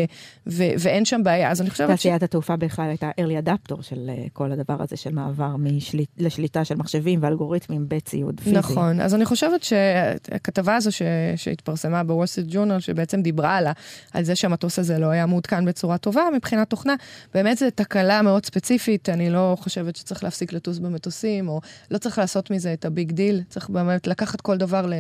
ו, 0.46 0.64
ואין 0.79 1.05
שם 1.05 1.22
בעיה. 1.25 1.51
אז 1.51 1.61
אני 1.61 1.70
חושבת 1.70 1.88
ש... 1.88 1.90
תעשיית 1.90 2.22
התעופה 2.22 2.57
בכלל 2.57 2.88
הייתה 2.88 3.11
ה-early 3.26 3.48
adapter 3.48 3.82
של 3.82 4.10
uh, 4.14 4.30
כל 4.32 4.52
הדבר 4.52 4.76
הזה 4.82 4.96
של 4.96 5.14
מעבר 5.14 5.56
משליט, 5.56 6.08
לשליטה 6.18 6.64
של 6.64 6.74
מחשבים 6.74 7.22
ואלגוריתמים 7.22 7.84
בציוד 7.88 8.40
פיזי. 8.40 8.56
נכון, 8.56 9.00
אז 9.00 9.14
אני 9.14 9.24
חושבת 9.24 9.62
שהכתבה 9.62 10.76
הזו 10.76 10.92
ש, 10.92 11.02
שהתפרסמה 11.36 12.04
בוול 12.04 12.26
סטריט 12.26 12.46
ג'ורנל, 12.50 12.80
שבעצם 12.80 13.22
דיברה 13.22 13.56
על, 13.56 13.66
על 14.12 14.24
זה 14.24 14.36
שהמטוס 14.36 14.78
הזה 14.78 14.98
לא 14.98 15.06
היה 15.06 15.26
מעודכן 15.26 15.64
בצורה 15.64 15.98
טובה 15.98 16.22
מבחינת 16.34 16.70
תוכנה, 16.70 16.94
באמת 17.34 17.58
זו 17.58 17.66
תקלה 17.74 18.22
מאוד 18.22 18.46
ספציפית, 18.46 19.08
אני 19.08 19.30
לא 19.30 19.56
חושבת 19.60 19.96
שצריך 19.96 20.24
להפסיק 20.24 20.52
לטוס 20.52 20.78
במטוסים, 20.78 21.48
או 21.48 21.60
לא 21.90 21.98
צריך 21.98 22.18
לעשות 22.18 22.50
מזה 22.50 22.72
את 22.72 22.84
ה 22.85 22.91
big 22.91 23.12
deal, 23.12 23.42
צריך 23.48 23.68
באמת 23.68 24.06
לקחת 24.06 24.40
כל 24.40 24.56
דבר 24.56 24.90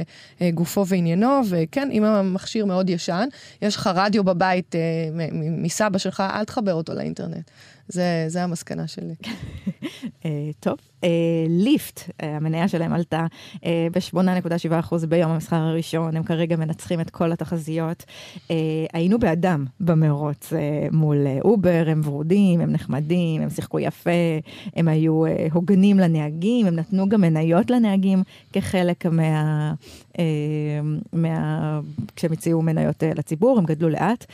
לגופו 0.40 0.86
ועניינו, 0.86 1.40
וכן, 1.48 1.88
אם 1.92 2.04
המכשיר 2.04 2.66
מאוד 2.66 2.90
ישן, 2.90 3.28
יש 3.62 3.76
לך 3.76 3.90
רדיו 3.94 4.24
בבית 4.24 4.74
אה, 4.74 4.80
מסבא 5.32 5.98
שלך, 5.98 6.22
אל 6.34 6.44
תחבר 6.44 6.74
אותו 6.74 6.94
לאינטרנט. 6.94 7.50
זה, 7.88 8.24
זה 8.28 8.42
המסקנה 8.42 8.86
שלי. 8.86 9.14
אה, 10.24 10.50
טוב, 10.60 10.78
ליפט, 11.48 12.00
אה, 12.22 12.36
המניה 12.36 12.68
שלהם 12.68 12.92
עלתה 12.92 13.26
ב-8.7% 13.64 15.06
ביום 15.08 15.30
המסחר 15.30 15.56
הראשון, 15.56 16.16
הם 16.16 16.22
כרגע 16.22 16.56
מנצחים 16.56 17.00
את 17.00 17.10
כל 17.10 17.32
התחזיות. 17.32 18.04
היינו 18.92 19.18
באדם 19.18 19.64
במרוץ 19.80 20.52
מול 20.92 21.16
אובר, 21.44 21.84
הם 21.86 22.00
ורודים, 22.04 22.60
הם 22.60 22.72
נחמדים, 22.72 23.42
הם 23.42 23.50
שיחקו 23.50 23.78
יפה, 23.78 24.10
הם 24.76 24.88
היו 24.88 25.22
הוגנים 25.52 25.98
לנהגים, 25.98 26.66
הם 26.66 26.76
נתנו 26.76 27.08
גם 27.08 27.20
מניות 27.20 27.70
לנהגים 27.70 28.22
כחלק 28.52 29.06
מה... 29.06 29.74
מה... 31.12 31.80
כשהם 32.16 32.32
הציעו 32.32 32.62
מניות 32.62 33.02
לציבור, 33.16 33.58
הם 33.58 33.64
גדלו 33.64 33.88
לאט 33.88 34.26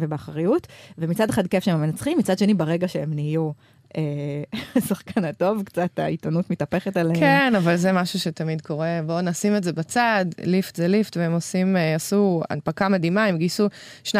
ובאחריות, 0.00 0.66
ומצד 0.98 1.30
אחד 1.30 1.46
כיף 1.46 1.64
שהם 1.64 1.80
מנצחים, 1.80 2.18
מצד 2.18 2.38
שני 2.38 2.54
ברגע 2.54 2.88
שהם 2.88 3.14
נהיו 3.14 3.50
השחקן 4.76 5.24
הטוב, 5.24 5.62
קצת 5.64 5.98
העיתונות 5.98 6.50
מתהפכת 6.50 6.96
עליהם. 6.96 7.20
כן, 7.20 7.52
אבל 7.56 7.76
זה 7.76 7.92
משהו 7.92 8.20
שתמיד 8.20 8.60
קורה. 8.60 9.00
בואו 9.06 9.20
נשים 9.20 9.56
את 9.56 9.64
זה 9.64 9.72
בצד, 9.72 10.24
ליפט 10.44 10.76
זה 10.76 10.88
ליפט, 10.88 11.16
והם 11.16 11.32
עושים, 11.32 11.76
אה, 11.76 11.94
עשו 11.94 12.42
הנפקה 12.50 12.88
מדהימה, 12.88 13.24
הם 13.24 13.38
גייסו 13.38 13.68
2.3 14.04 14.16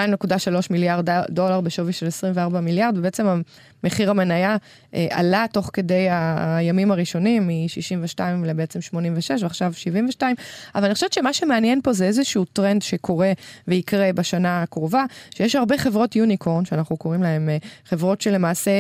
מיליארד 0.71 1.09
דולר 1.31 1.61
בשווי 1.61 1.93
של 1.93 2.07
24 2.07 2.61
מיליארד, 2.61 2.99
ובעצם 2.99 3.43
מחיר 3.85 4.11
המניה 4.11 4.57
אה, 4.95 5.07
עלה 5.11 5.45
תוך 5.53 5.71
כדי 5.73 6.07
הימים 6.11 6.91
הראשונים, 6.91 7.47
מ-62 7.47 8.21
לבעצם 8.45 8.81
86, 8.81 9.43
ועכשיו 9.43 9.73
72. 9.73 10.37
אבל 10.75 10.85
אני 10.85 10.95
חושבת 10.95 11.13
שמה 11.13 11.33
שמעניין 11.33 11.81
פה 11.83 11.93
זה 11.93 12.05
איזשהו 12.05 12.45
טרנד 12.45 12.83
שקורה 12.83 13.33
ויקרה 13.69 14.13
בשנה 14.13 14.63
הקרובה, 14.63 15.05
שיש 15.35 15.57
הרבה 15.57 15.79
חברות 15.79 16.17
unicorn, 16.17 16.65
שאנחנו 16.65 16.97
קוראים 16.97 17.23
להן 17.23 17.49
אה, 17.49 17.57
חברות 17.85 18.21
שלמעשה 18.21 18.71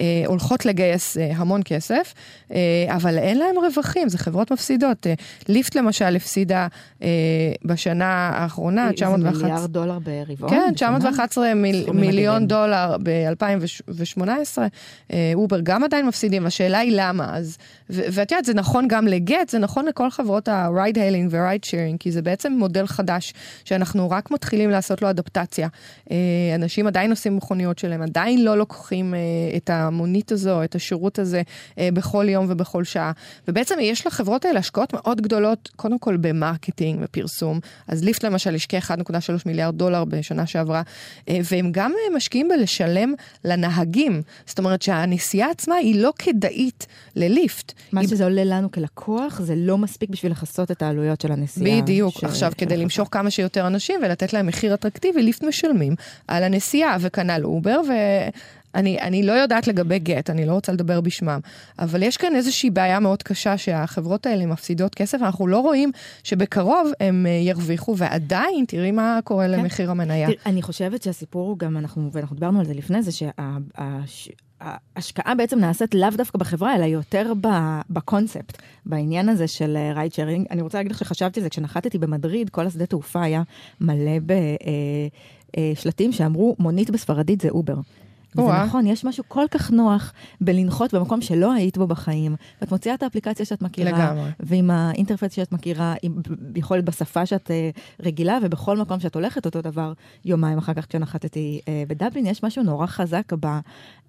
אה, 0.00 0.22
הולכות 0.32 0.66
לגייס 0.66 1.16
אה, 1.18 1.32
המון 1.36 1.60
כסף, 1.64 2.14
אה, 2.52 2.58
אבל 2.88 3.18
אין 3.18 3.38
להן 3.38 3.56
רווחים, 3.56 4.08
זה 4.08 4.18
חברות 4.18 4.52
מפסידות. 4.52 5.06
אה, 5.06 5.14
ליפט 5.48 5.74
למשל 5.74 6.16
הפסידה 6.16 6.66
אה, 7.02 7.08
בשנה 7.64 8.30
האחרונה, 8.34 8.92
911... 8.92 9.32
זה 9.32 9.46
מיליארד 9.46 9.72
דולר 9.72 9.98
ברבעון? 9.98 10.50
כן, 10.50 10.72
911 10.74 11.54
מיל, 11.54 11.90
מיליון 11.92 12.46
דולר 12.46 12.96
ב-2018. 13.02 14.58
אה, 15.12 15.32
אובר 15.34 15.60
גם 15.62 15.84
עדיין 15.84 16.06
מפסידים, 16.06 16.46
השאלה 16.46 16.78
היא 16.78 16.92
למה. 16.94 17.36
אז, 17.36 17.58
ואת 17.90 18.30
יודעת, 18.30 18.44
זה 18.44 18.54
נכון 18.54 18.88
גם 18.88 19.06
לגט, 19.06 19.48
זה 19.48 19.58
נכון 19.58 19.86
לכל 19.86 20.10
חברות 20.10 20.48
ה-ride 20.48 20.96
hailing 20.96 21.28
ו-ride 21.30 21.66
sharing, 21.66 21.98
כי 22.00 22.12
זה 22.12 22.22
בעצם 22.22 22.52
מודל 22.52 22.86
חדש, 22.86 23.34
שאנחנו 23.64 24.10
רק 24.10 24.30
מתחילים 24.30 24.70
לעשות 24.70 25.02
לו 25.02 25.10
אדפטציה. 25.10 25.68
אה, 26.10 26.16
אנשים 26.54 26.86
עדיין 26.86 27.10
עושים 27.10 27.36
מכוניות 27.36 27.78
שלהם, 27.78 28.02
עדיין 28.02 28.44
לא 28.44 28.58
לוקחים 28.58 29.14
אה, 29.14 29.20
את 29.56 29.70
המונית 29.70 30.21
הזו, 30.30 30.64
את 30.64 30.74
השירות 30.74 31.18
הזה, 31.18 31.42
בכל 31.80 32.26
יום 32.28 32.46
ובכל 32.48 32.84
שעה. 32.84 33.12
ובעצם 33.48 33.74
יש 33.80 34.06
לחברות 34.06 34.44
האלה 34.44 34.58
השקעות 34.58 34.92
מאוד 34.92 35.20
גדולות, 35.20 35.70
קודם 35.76 35.98
כל 35.98 36.16
ב 36.16 36.24
marketing 36.24 37.00
ופרסום. 37.02 37.60
אז 37.88 38.04
ליפט 38.04 38.24
למשל 38.24 38.54
השקיע 38.54 38.80
1.3 38.80 38.94
מיליארד 39.46 39.78
דולר 39.78 40.04
בשנה 40.04 40.46
שעברה, 40.46 40.82
והם 41.28 41.72
גם 41.72 41.92
משקיעים 42.16 42.48
בלשלם 42.48 43.14
לנהגים. 43.44 44.22
זאת 44.46 44.58
אומרת 44.58 44.82
שהנסיעה 44.82 45.50
עצמה 45.50 45.74
היא 45.74 46.02
לא 46.02 46.12
כדאית 46.18 46.86
לליפט. 47.16 47.72
מה 47.92 48.00
היא... 48.00 48.08
שזה 48.08 48.24
עולה 48.24 48.44
לנו 48.44 48.70
כלקוח, 48.70 49.40
זה 49.40 49.54
לא 49.56 49.78
מספיק 49.78 50.10
בשביל 50.10 50.32
לכסות 50.32 50.70
את 50.70 50.82
העלויות 50.82 51.20
של 51.20 51.32
הנסיעה. 51.32 51.82
בדיוק. 51.82 52.18
ש... 52.18 52.24
עכשיו, 52.24 52.52
כדי 52.58 52.76
למשוך 52.76 53.08
כמה 53.10 53.30
שיותר 53.30 53.66
אנשים 53.66 54.00
ולתת 54.02 54.32
להם 54.32 54.46
מחיר 54.46 54.74
אטרקטיבי, 54.74 55.22
ליפט 55.22 55.44
משלמים 55.44 55.94
על 56.28 56.44
הנסיעה, 56.44 56.96
וכנ"ל 57.00 57.44
אובר, 57.44 57.80
ו... 57.88 57.92
אני, 58.74 59.00
אני 59.00 59.22
לא 59.22 59.32
יודעת 59.32 59.66
לגבי 59.66 59.98
גט, 59.98 60.30
אני 60.30 60.46
לא 60.46 60.52
רוצה 60.52 60.72
לדבר 60.72 61.00
בשמם, 61.00 61.40
אבל 61.78 62.02
יש 62.02 62.16
כאן 62.16 62.36
איזושהי 62.36 62.70
בעיה 62.70 63.00
מאוד 63.00 63.22
קשה 63.22 63.58
שהחברות 63.58 64.26
האלה 64.26 64.46
מפסידות 64.46 64.94
כסף, 64.94 65.18
אנחנו 65.22 65.46
לא 65.46 65.58
רואים 65.58 65.92
שבקרוב 66.24 66.90
הם 67.00 67.26
אה, 67.26 67.30
ירוויחו, 67.30 67.94
ועדיין 67.96 68.64
תראי 68.68 68.90
מה 68.90 69.18
קורה 69.24 69.44
כן. 69.44 69.50
למחיר 69.50 69.90
המניה. 69.90 70.26
תראה, 70.26 70.38
אני 70.46 70.62
חושבת 70.62 71.02
שהסיפור 71.02 71.48
הוא 71.48 71.58
גם, 71.58 71.76
אנחנו, 71.76 72.10
ואנחנו 72.12 72.36
דיברנו 72.36 72.60
על 72.60 72.66
זה 72.66 72.74
לפני 72.74 73.02
זה, 73.02 73.12
שה... 73.12 73.30
ההשקעה 74.62 75.34
בעצם 75.34 75.58
נעשית 75.58 75.94
לאו 75.94 76.08
דווקא 76.16 76.38
בחברה, 76.38 76.76
אלא 76.76 76.84
יותר 76.84 77.32
בקונספט, 77.90 78.62
בעניין 78.86 79.28
הזה 79.28 79.48
של 79.48 79.76
רייד 79.94 80.12
uh, 80.12 80.14
שיירינג. 80.14 80.46
אני 80.50 80.62
רוצה 80.62 80.78
להגיד 80.78 80.92
לך 80.92 80.98
שחשבתי 80.98 81.40
על 81.40 81.44
זה, 81.44 81.50
כשנחתתי 81.50 81.98
במדריד, 81.98 82.50
כל 82.50 82.66
השדה 82.66 82.86
תעופה 82.86 83.22
היה 83.22 83.42
מלא 83.80 84.12
בשלטים 85.56 86.10
אה, 86.10 86.14
שאמרו, 86.14 86.56
מונית 86.58 86.90
בספרדית 86.90 87.40
זה 87.40 87.48
אובר. 87.48 87.76
וזה 88.36 88.62
נכון, 88.64 88.86
יש 88.86 89.04
משהו 89.04 89.24
כל 89.28 89.44
כך 89.50 89.70
נוח 89.70 90.12
בלנחות 90.40 90.94
במקום 90.94 91.20
שלא 91.20 91.52
היית 91.52 91.78
בו 91.78 91.86
בחיים. 91.86 92.36
ואת 92.60 92.72
מוציאה 92.72 92.94
את 92.94 93.02
האפליקציה 93.02 93.46
שאת 93.46 93.62
מכירה, 93.62 93.90
לגמרי. 93.90 94.30
ועם 94.40 94.70
ה 94.70 94.76
interface 94.76 95.32
שאת 95.32 95.52
מכירה, 95.52 95.94
עם, 96.02 96.14
יכול 96.56 96.76
להיות 96.76 96.86
בשפה 96.86 97.26
שאת 97.26 97.50
אה, 97.50 97.80
רגילה, 98.02 98.38
ובכל 98.42 98.76
מקום 98.76 99.00
שאת 99.00 99.14
הולכת 99.14 99.46
אותו 99.46 99.62
דבר, 99.62 99.92
יומיים 100.24 100.58
אחר 100.58 100.74
כך 100.74 100.86
כשנחתתי 100.88 101.60
uh, 101.60 101.68
בדבלין, 101.88 102.26
יש 102.26 102.44
משהו 102.44 102.62
נורא 102.62 102.86
חזק 102.86 103.32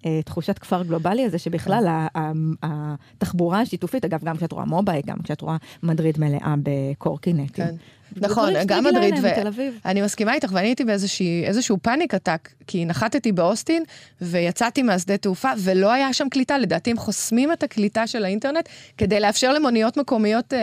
בתחושת 0.05 0.59
כפר 0.59 0.83
גלובלי 0.83 1.25
הזה, 1.25 1.37
שבכלל. 1.37 2.07
התחבורה 2.63 3.61
השיתופית, 3.61 4.05
אגב, 4.05 4.23
גם 4.23 4.37
כשאת 4.37 4.51
רואה 4.51 4.65
מובייל, 4.65 5.01
גם 5.05 5.17
כשאת 5.23 5.41
רואה 5.41 5.57
מדריד 5.83 6.19
מלאה 6.19 6.55
בקורקינטים. 6.63 7.65
כן. 7.65 7.75
נכון, 8.21 8.53
גם 8.65 8.83
מדריד, 8.83 9.15
ואני 9.85 10.01
מסכימה 10.01 10.33
איתך, 10.33 10.49
ואני 10.53 10.67
הייתי 10.67 10.83
באיזשהו 10.85 11.77
פאניק 11.81 12.13
עתק, 12.13 12.49
כי 12.67 12.85
נחתתי 12.85 13.31
באוסטין, 13.31 13.83
ויצאתי 14.21 14.83
מהשדה 14.83 15.17
תעופה, 15.17 15.49
ולא 15.57 15.91
היה 15.91 16.13
שם 16.13 16.29
קליטה, 16.29 16.57
לדעתי 16.57 16.91
הם 16.91 16.97
חוסמים 16.97 17.51
את 17.51 17.63
הקליטה 17.63 18.07
של 18.07 18.25
האינטרנט, 18.25 18.69
כדי 18.97 19.19
לאפשר 19.19 19.53
למוניות 19.53 19.97
מקומיות 19.97 20.53
אה, 20.53 20.59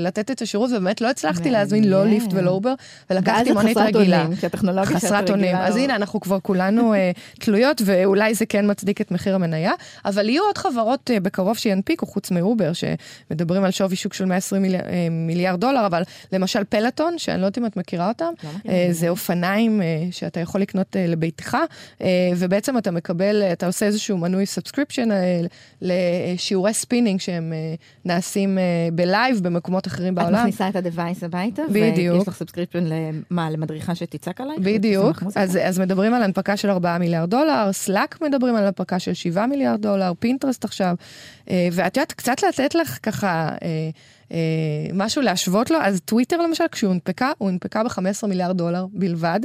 לתת 0.00 0.30
את 0.30 0.42
השירות, 0.42 0.70
ובאמת 0.70 1.00
לא 1.00 1.10
הצלחתי 1.10 1.50
להזמין 1.50 1.84
לא 1.84 2.06
Lyft 2.06 2.28
ולא 2.32 2.50
Uber, 2.50 2.74
ולקחתי 3.10 3.52
מונית 3.52 3.76
רגילה. 3.76 4.26
חסרת 4.26 4.54
אונים, 4.64 4.96
חסרת 4.96 5.30
אונים. 5.30 5.56
אז 5.56 5.76
לא- 5.76 5.80
הנה, 5.82 5.96
אנחנו 5.96 6.20
כבר 6.20 6.40
כולנו 6.40 6.94
אה, 6.94 7.10
תלויות, 7.40 7.82
ואולי 7.84 8.34
זה 8.34 8.46
כן 8.46 8.70
מצדיק 8.70 9.00
את 9.00 9.10
מחיר 9.10 9.34
המניה, 9.34 9.72
אבל 10.04 10.28
יהיו 10.28 10.42
עוד 10.44 10.58
חברות 10.58 11.10
אה, 11.10 11.20
בקרוב 11.20 11.56
שינפיקו, 11.56 12.06
חוץ 12.06 12.30
מ 12.30 12.37
Uber, 12.37 12.72
שמדברים 12.72 13.64
על 13.64 13.70
שווי 13.70 13.96
שוק 13.96 14.14
של 14.14 14.24
120 14.24 14.64
מיליארד 15.10 15.60
דולר, 15.60 15.86
אבל 15.86 16.02
למשל 16.32 16.64
Peloton, 16.68 17.18
שאני 17.18 17.40
לא 17.40 17.46
יודעת 17.46 17.58
אם 17.58 17.66
את 17.66 17.76
מכירה 17.76 18.08
אותם, 18.08 18.32
אה, 18.68 18.88
זה 18.90 19.08
אופניים 19.08 19.82
אה, 19.82 19.86
שאתה 20.10 20.40
יכול 20.40 20.60
לקנות 20.60 20.96
אה, 20.96 21.06
לביתך, 21.06 21.56
ובעצם 22.36 22.78
אתה 22.78 22.90
מקבל, 22.90 23.42
אתה 23.52 23.66
עושה 23.66 23.86
איזשהו 23.86 24.18
מנוי 24.18 24.46
subscription 24.46 25.08
לשיעורי 25.82 26.74
ספינינג 26.74 27.20
שהם 27.20 27.52
נעשים 28.04 28.58
ב 28.92 29.01
live 29.01 29.38
במקומות 29.42 29.86
אחרים 29.86 30.14
בעולם. 30.14 30.34
את 30.34 30.40
מכניסה 30.40 30.68
את 30.68 30.76
ה-device 30.76 31.24
הביתה, 31.24 31.62
בדיוק. 31.72 32.16
ויש 32.16 32.28
לך 32.28 32.34
subscription 32.34 32.84
למה, 32.84 33.50
למדריכה 33.50 33.94
שתצעק 33.94 34.40
עלייך? 34.40 34.60
בדיוק, 34.62 35.22
אז, 35.34 35.58
אז 35.62 35.78
מדברים 35.78 36.14
על 36.14 36.22
הנפקה 36.22 36.56
של 36.56 36.70
4 36.70 36.98
מיליארד 36.98 37.30
דולר, 37.30 37.72
Slack 37.72 38.18
מדברים 38.22 38.56
על 38.56 38.64
הנפקה 38.64 38.98
של 38.98 39.14
7 39.14 39.46
מיליארד 39.46 39.82
דולר, 39.82 40.12
Pinterest 40.18 40.64
עכשיו, 40.64 40.94
ואת 41.46 41.96
יודעת, 41.96 42.12
קצת 42.12 42.42
לתת 42.42 42.74
לך 42.74 42.98
ככה... 43.02 43.56
אה, 44.32 44.38
משהו 44.94 45.22
להשוות 45.22 45.70
לו, 45.70 45.78
אז 45.82 46.00
טוויטר 46.04 46.36
למשל, 46.36 46.64
כשהוא 46.72 46.88
הונפקה, 46.88 47.32
הוא 47.38 47.48
הונפקה 47.48 47.84
ב-15 47.84 48.26
מיליארד 48.26 48.56
דולר 48.56 48.86
בלבד. 48.92 49.40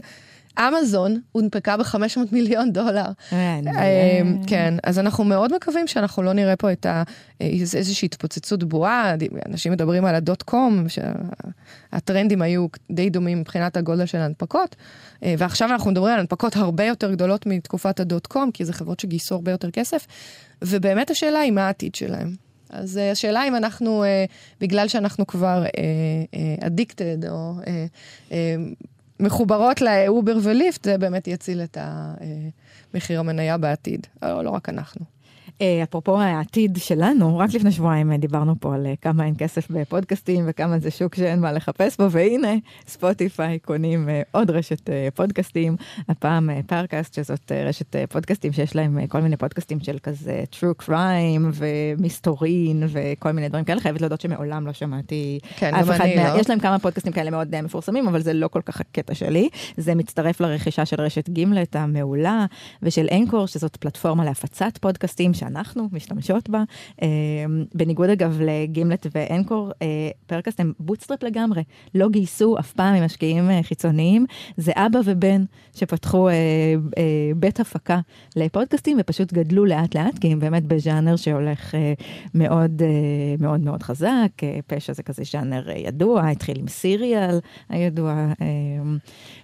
אמזון 0.60 1.20
הונפקה 1.32 1.78
ב-500 1.78 2.20
מיליון 2.32 2.72
דולר. 2.72 3.06
אה, 3.34 4.22
כן, 4.48 4.74
אז 4.84 5.00
אנחנו 5.00 5.24
מאוד 5.24 5.56
מקווים 5.56 5.88
שאנחנו 5.88 6.24
לא 6.24 6.34
נראה 6.34 6.56
פה 6.56 6.72
את 6.72 6.86
ה... 6.86 7.04
איזושהי 7.42 8.06
התפוצצות 8.06 8.64
בועה, 8.64 9.16
אנשים 9.50 9.72
מדברים 9.72 10.06
על 10.06 10.16
הדוט 10.16 10.42
קום, 10.42 10.86
שהטרנדים 10.90 12.42
היו 12.42 12.68
די 12.92 13.10
דומים 13.10 13.40
מבחינת 13.40 13.78
הגודל 13.78 14.06
של 14.06 14.18
ההנפקות, 14.18 14.76
אה, 15.24 15.36
ועכשיו 15.38 15.70
אנחנו 15.72 15.92
מדברים 15.92 16.14
על 16.14 16.20
הנפקות 16.20 16.56
הרבה 16.56 16.84
יותר 16.84 17.12
גדולות 17.12 17.46
מתקופת 17.46 18.00
הדוט 18.00 18.28
קום, 18.28 18.52
כי 18.52 18.66
זה 18.66 18.74
חברות 18.74 19.00
שגייסו 19.00 19.36
הרבה 19.36 19.52
יותר 19.52 19.72
כסף, 19.72 20.08
ובאמת 20.62 21.10
השאלה 21.12 21.40
היא 21.40 21.52
מה 21.52 21.68
העתיד 21.68 21.96
שלהם. 21.96 22.51
אז 22.72 22.98
uh, 22.98 23.12
השאלה 23.12 23.48
אם 23.48 23.56
אנחנו, 23.56 24.04
uh, 24.04 24.32
בגלל 24.62 24.88
שאנחנו 24.88 25.28
כבר 25.28 25.64
אדיקטד, 26.62 27.26
uh, 27.26 27.30
או 27.30 27.54
מחוברות 29.20 29.82
ל 29.82 29.93
Uber 29.93 30.38
ו 30.44 30.51
Lyft, 30.51 30.84
זה 30.84 30.98
באמת 30.98 31.28
יציל 31.28 31.62
את 31.62 31.78
מחיר 32.94 33.20
המניה 33.20 33.58
בעתיד, 33.58 34.08
לא 34.22 34.50
רק 34.50 34.70
אנחנו. 34.70 35.06
אה, 35.62 35.84
אפרופו 35.84 36.20
העתיד 36.20 36.78
שלנו, 36.82 37.38
רק 37.38 37.54
לפני 37.54 37.72
שבועיים 37.72 38.12
אה, 38.12 38.18
דיברנו 38.18 38.56
פה 38.60 38.76
על 38.76 38.86
אה, 38.86 38.94
כמה 39.02 39.26
אין 39.26 39.34
כסף 39.38 39.72
בפודקאסטים 39.72 40.46
וכמה 40.48 40.80
זה 40.80 40.92
שוק 40.92 41.16
שאין 41.16 41.40
מה 41.40 41.52
לחפש 41.52 41.98
בו, 41.98 42.12
והנה, 42.12 42.54
Spotify 42.88 43.60
קונים 43.60 44.10
עוד 44.32 44.52
רשת 44.52 44.90
פודקאסטים, 45.16 45.76
הפעם 46.10 46.50
Parcast, 46.68 47.14
שזאת 47.14 47.52
רשת 47.52 47.96
פודקאסטים 48.10 48.54
שיש 48.54 48.76
להם 48.76 49.08
כל 49.08 49.22
מיני 49.22 49.38
פודקאסטים 49.38 49.80
של 49.80 49.98
כזה 50.04 50.44
true 50.52 50.84
crime 50.88 51.46
ומסתורין 51.54 52.84
וכל 52.88 53.32
מיני 53.32 53.50
דברים 53.50 53.66
כאלה, 53.66 53.82
חייבת 53.82 54.02
להודות 54.02 54.22
שמעולם 54.22 54.68
לא 54.68 54.74
שמעתי 54.74 55.40
כן, 55.58 55.76
אף 55.76 55.90
אחד 55.90 56.08
מה... 56.16 56.34
לא. 56.34 56.40
יש 56.40 56.50
להם 56.50 56.60
כמה 56.60 56.80
פודקאסטים 56.80 57.14
כאלה 57.14 57.32
מאוד 57.32 57.62
מפורסמים, 57.62 58.08
אבל 58.08 58.22
זה 58.22 58.34
לא 58.34 58.48
כל 58.48 58.62
כך 58.66 58.82
הקטע 58.82 59.14
שלי. 59.14 59.50
זה 59.78 59.96
מצטרף 59.96 60.42
לרכישה 60.42 60.86
של 60.86 61.02
רשת 61.02 61.30
Gimlet 61.30 61.76
המעולה 61.76 62.46
ושל 62.82 63.08
Anchor, 63.12 63.48
שזאת 63.48 63.76
פלטפורמה 63.76 64.26
להפצת 64.26 64.78
פודקאסטים. 64.82 65.34
שאנחנו 65.52 65.90
משתמשות 65.92 66.50
בה. 66.50 66.64
אה, 67.02 67.08
בניגוד 67.76 68.10
אגב 68.10 68.40
ל 68.42 68.51
Gimlet 68.51 69.08
ו 69.16 69.23
Anchor, 69.23 69.72
אה, 69.82 70.10
Parcast 70.28 70.60
הם 70.60 70.74
bootstrap 70.80 71.24
לגמרי, 71.24 71.64
לא 71.96 72.10
גייסו 72.10 72.60
אף 72.60 72.74
פעם 72.74 72.96
ממשקיעים 72.96 73.50
אה, 73.50 73.64
חיצוניים, 73.64 74.26
זה 74.58 74.72
אבא 74.76 75.00
ובן 75.06 75.44
שפתחו 75.76 76.30
בית 77.36 77.60
הפקה 77.60 78.00
לפודקאסטים 78.36 78.98
ופשוט 79.00 79.34
גדלו 79.34 79.66
לאט 79.66 79.96
לאט, 79.96 80.20
כי 80.20 80.28
הם 80.28 80.40
באמת 80.40 80.64
בז'אנר 80.64 81.16
שהולך 81.16 81.76
מאוד 82.34 82.82
מאוד 83.40 83.60
מאוד 83.60 83.84
חזק, 83.84 84.32
פשע 84.68 84.94
זה 84.94 85.04
כזה 85.04 85.24
ז'אנר 85.32 85.70
ידוע, 85.76 86.28
התחיל 86.28 86.60
עם 86.60 86.68
Serial 86.68 87.40
הידוע, 87.70 88.28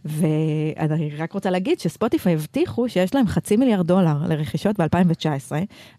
ואני 0.06 1.10
רק 1.18 1.34
רוצה 1.34 1.50
להגיד 1.50 1.80
ש 1.80 1.92
Spotify 1.92 2.34
הבטיחו 2.34 2.90
שיש 2.90 3.16
להם 3.16 3.28
חצי 3.28 3.58
מיליארד 3.58 3.88
דולר 3.88 4.18
לרכישות 4.30 4.80
ב-2019, 4.80 5.52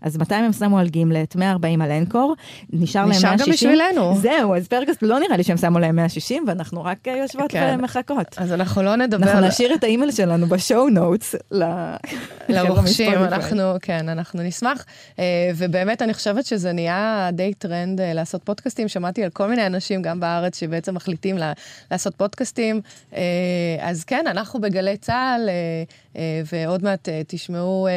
אז 0.03 0.17
200 0.17 0.45
הם 0.45 0.53
שמו 0.53 0.79
על 0.79 0.89
Gimlet, 0.89 1.37
140 1.37 1.83
על 1.83 1.91
Anchor, 1.91 2.35
נשאר 2.73 3.01
להם 3.01 3.11
160. 3.11 3.35
נשאר 3.35 3.47
גם 3.47 3.53
בשבילנו. 3.53 4.17
זהו, 4.17 4.55
אז 4.55 4.69
Parcast 4.69 5.03
לא 5.03 5.19
נראה 5.21 5.37
לי 5.37 5.45
שהם 5.45 5.57
שמו 5.57 5.79
להם 5.79 5.97
160, 5.97 6.45
ואנחנו 6.47 6.85
רק 6.85 7.07
יושבות 7.07 7.51
כן. 7.51 7.77
ומחכות. 7.79 8.35
אז 8.37 8.53
אנחנו 8.53 8.83
לא 8.83 8.97
נדבר... 8.97 9.27
אנחנו 9.27 9.47
נשאיר 9.49 9.75
את 9.75 9.85
האימייל 9.85 10.11
שלנו 10.11 10.47
ב 10.47 10.55
show 10.55 10.89
notes 10.89 11.35
לרוכשים, 12.49 13.13
אנחנו, 13.15 13.63
כן, 13.83 14.09
אנחנו 14.09 14.43
נשמח. 14.43 14.85
אה, 15.19 15.25
ובאמת, 15.57 16.03
אני 16.03 16.15
חושבת 16.15 16.47
שזה 16.47 16.73
נהיה 16.73 17.31
די 17.33 17.55
טרנד 17.55 18.01
אה, 18.01 18.13
לעשות 18.13 18.43
פודקאסטים. 18.45 18.89
שמעתי 18.89 19.25
על 19.25 19.31
כל 19.31 19.49
מיני 19.49 19.67
אנשים, 19.67 20.03
גם 20.03 20.21
בארץ, 20.21 20.61
שבעצם 20.61 20.95
מחליטים 20.95 21.39
לעשות 21.91 22.15
פודקאסטים. 22.15 22.81
אה, 23.15 23.21
אז 23.81 24.05
כן, 24.05 24.25
אנחנו 24.27 24.61
בגלי 24.61 24.97
צה"ל, 24.97 25.49
ועוד 26.53 26.85
מעט 26.85 27.09
תשמעו 27.27 27.89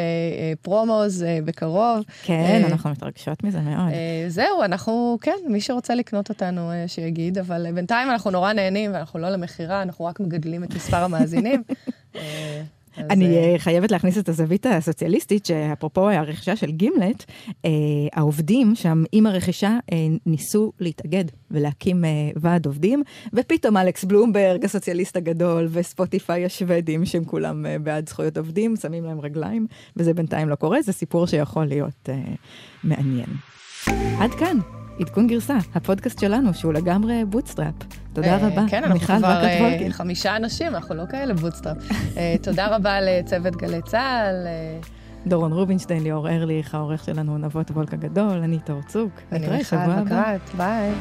פרומוז 0.62 1.26
בקרוב. 1.46 2.04
כן, 2.24 2.62
אנחנו 2.66 2.90
מתרגשות 2.90 3.44
מזה 3.44 3.60
מאוד. 3.60 3.94
זהו, 4.28 4.64
אנחנו, 4.64 5.18
כן, 5.22 5.38
מי 5.48 5.62
שרוצה 5.62 5.96
לקנות 5.96 6.30
אותנו, 6.30 6.72
שיגיד, 6.88 7.38
אבל 7.38 7.72
בינתיים 7.74 8.12
אנחנו 8.12 8.32
נורא 8.32 8.54
נהנים, 8.54 8.94
ואנחנו 8.94 9.20
לא 9.20 9.30
למכירה, 9.30 9.82
אנחנו 9.82 10.06
רק 10.06 10.20
מגדלים 10.20 10.64
את 10.64 10.76
מספר 10.76 10.98
המאזינים. 10.98 11.64
אני 12.98 13.38
אה, 13.38 13.56
חייבת 13.58 13.92
להכניס 13.92 14.18
את 14.18 14.30
הזווית 14.30 14.66
הסוציאליסטית, 14.66 15.46
שאפרופו 15.46 16.10
הרכישה 16.10 16.56
של 16.56 16.72
גימלט, 16.72 17.26
אה, 17.66 17.70
העובדים 18.14 18.76
שם 18.76 19.04
עם 19.12 19.26
הרכישה 19.26 19.78
אה, 19.92 19.98
ניסו 20.26 20.72
להתאגד 20.80 21.26
ולהקים 21.52 22.04
ועד 22.36 22.66
עובדים, 22.66 23.04
ופתאום 23.34 23.78
אלכס 23.78 24.04
בלומברג, 24.04 24.66
הסוציאליסט 24.66 25.18
הגדול, 25.18 25.68
ו 25.72 25.81
Spotify 25.81 26.46
השוודים, 26.46 27.06
שהם 27.06 27.24
כולם 27.24 27.66
בעד 27.84 28.10
זכויות 28.10 28.38
עובדים, 28.38 28.76
שמים 28.76 29.04
להם 29.04 29.20
רגליים, 29.22 29.68
וזה 29.98 30.14
בינתיים 30.14 30.50
לא 30.50 30.56
קורה, 30.56 30.82
זה 30.82 30.94
סיפור 30.94 31.28
שיכול 31.28 31.66
להיות 31.66 32.10
מעניין. 32.84 33.30
עד 34.20 34.32
כאן. 34.40 34.58
עדכון 35.00 35.28
גרסה, 35.28 35.58
הפודקאסט 35.76 36.20
שלנו, 36.20 36.54
שהוא 36.54 36.74
לגמרי 36.74 37.26
bootstrap. 37.26 38.01
תודה 38.14 38.38
אה, 38.38 38.48
רבה, 38.48 38.64
כן, 38.68 38.84
אנחנו 38.84 39.00
כבר 39.00 39.44
אה, 39.44 39.88
חמישה 39.90 40.36
אנשים, 40.36 40.76
אנחנו 40.76 40.96
לא 40.96 41.04
כאלה 41.10 41.34
bootstrap. 41.34 41.78
אה, 42.18 42.36
תודה 42.44 42.76
רבה 42.76 43.02
לצוות 43.02 43.56
גלי 43.56 43.82
צה"ל. 43.82 44.48
דורון 45.28 45.54
רובינשטיין, 45.54 46.04
ליאור 46.04 46.30
ארליך, 46.30 46.76
העורך 46.76 47.04
שלנו 47.04 47.38
נבות 47.38 47.72
וולק 47.72 47.94
הגדול, 47.94 48.38
אני 48.38 48.60
תור 48.60 48.82
צוק. 48.88 49.12
אני 49.32 49.48
מיכל 49.58 49.76
מקרת, 49.76 50.50
ביי. 50.58 50.92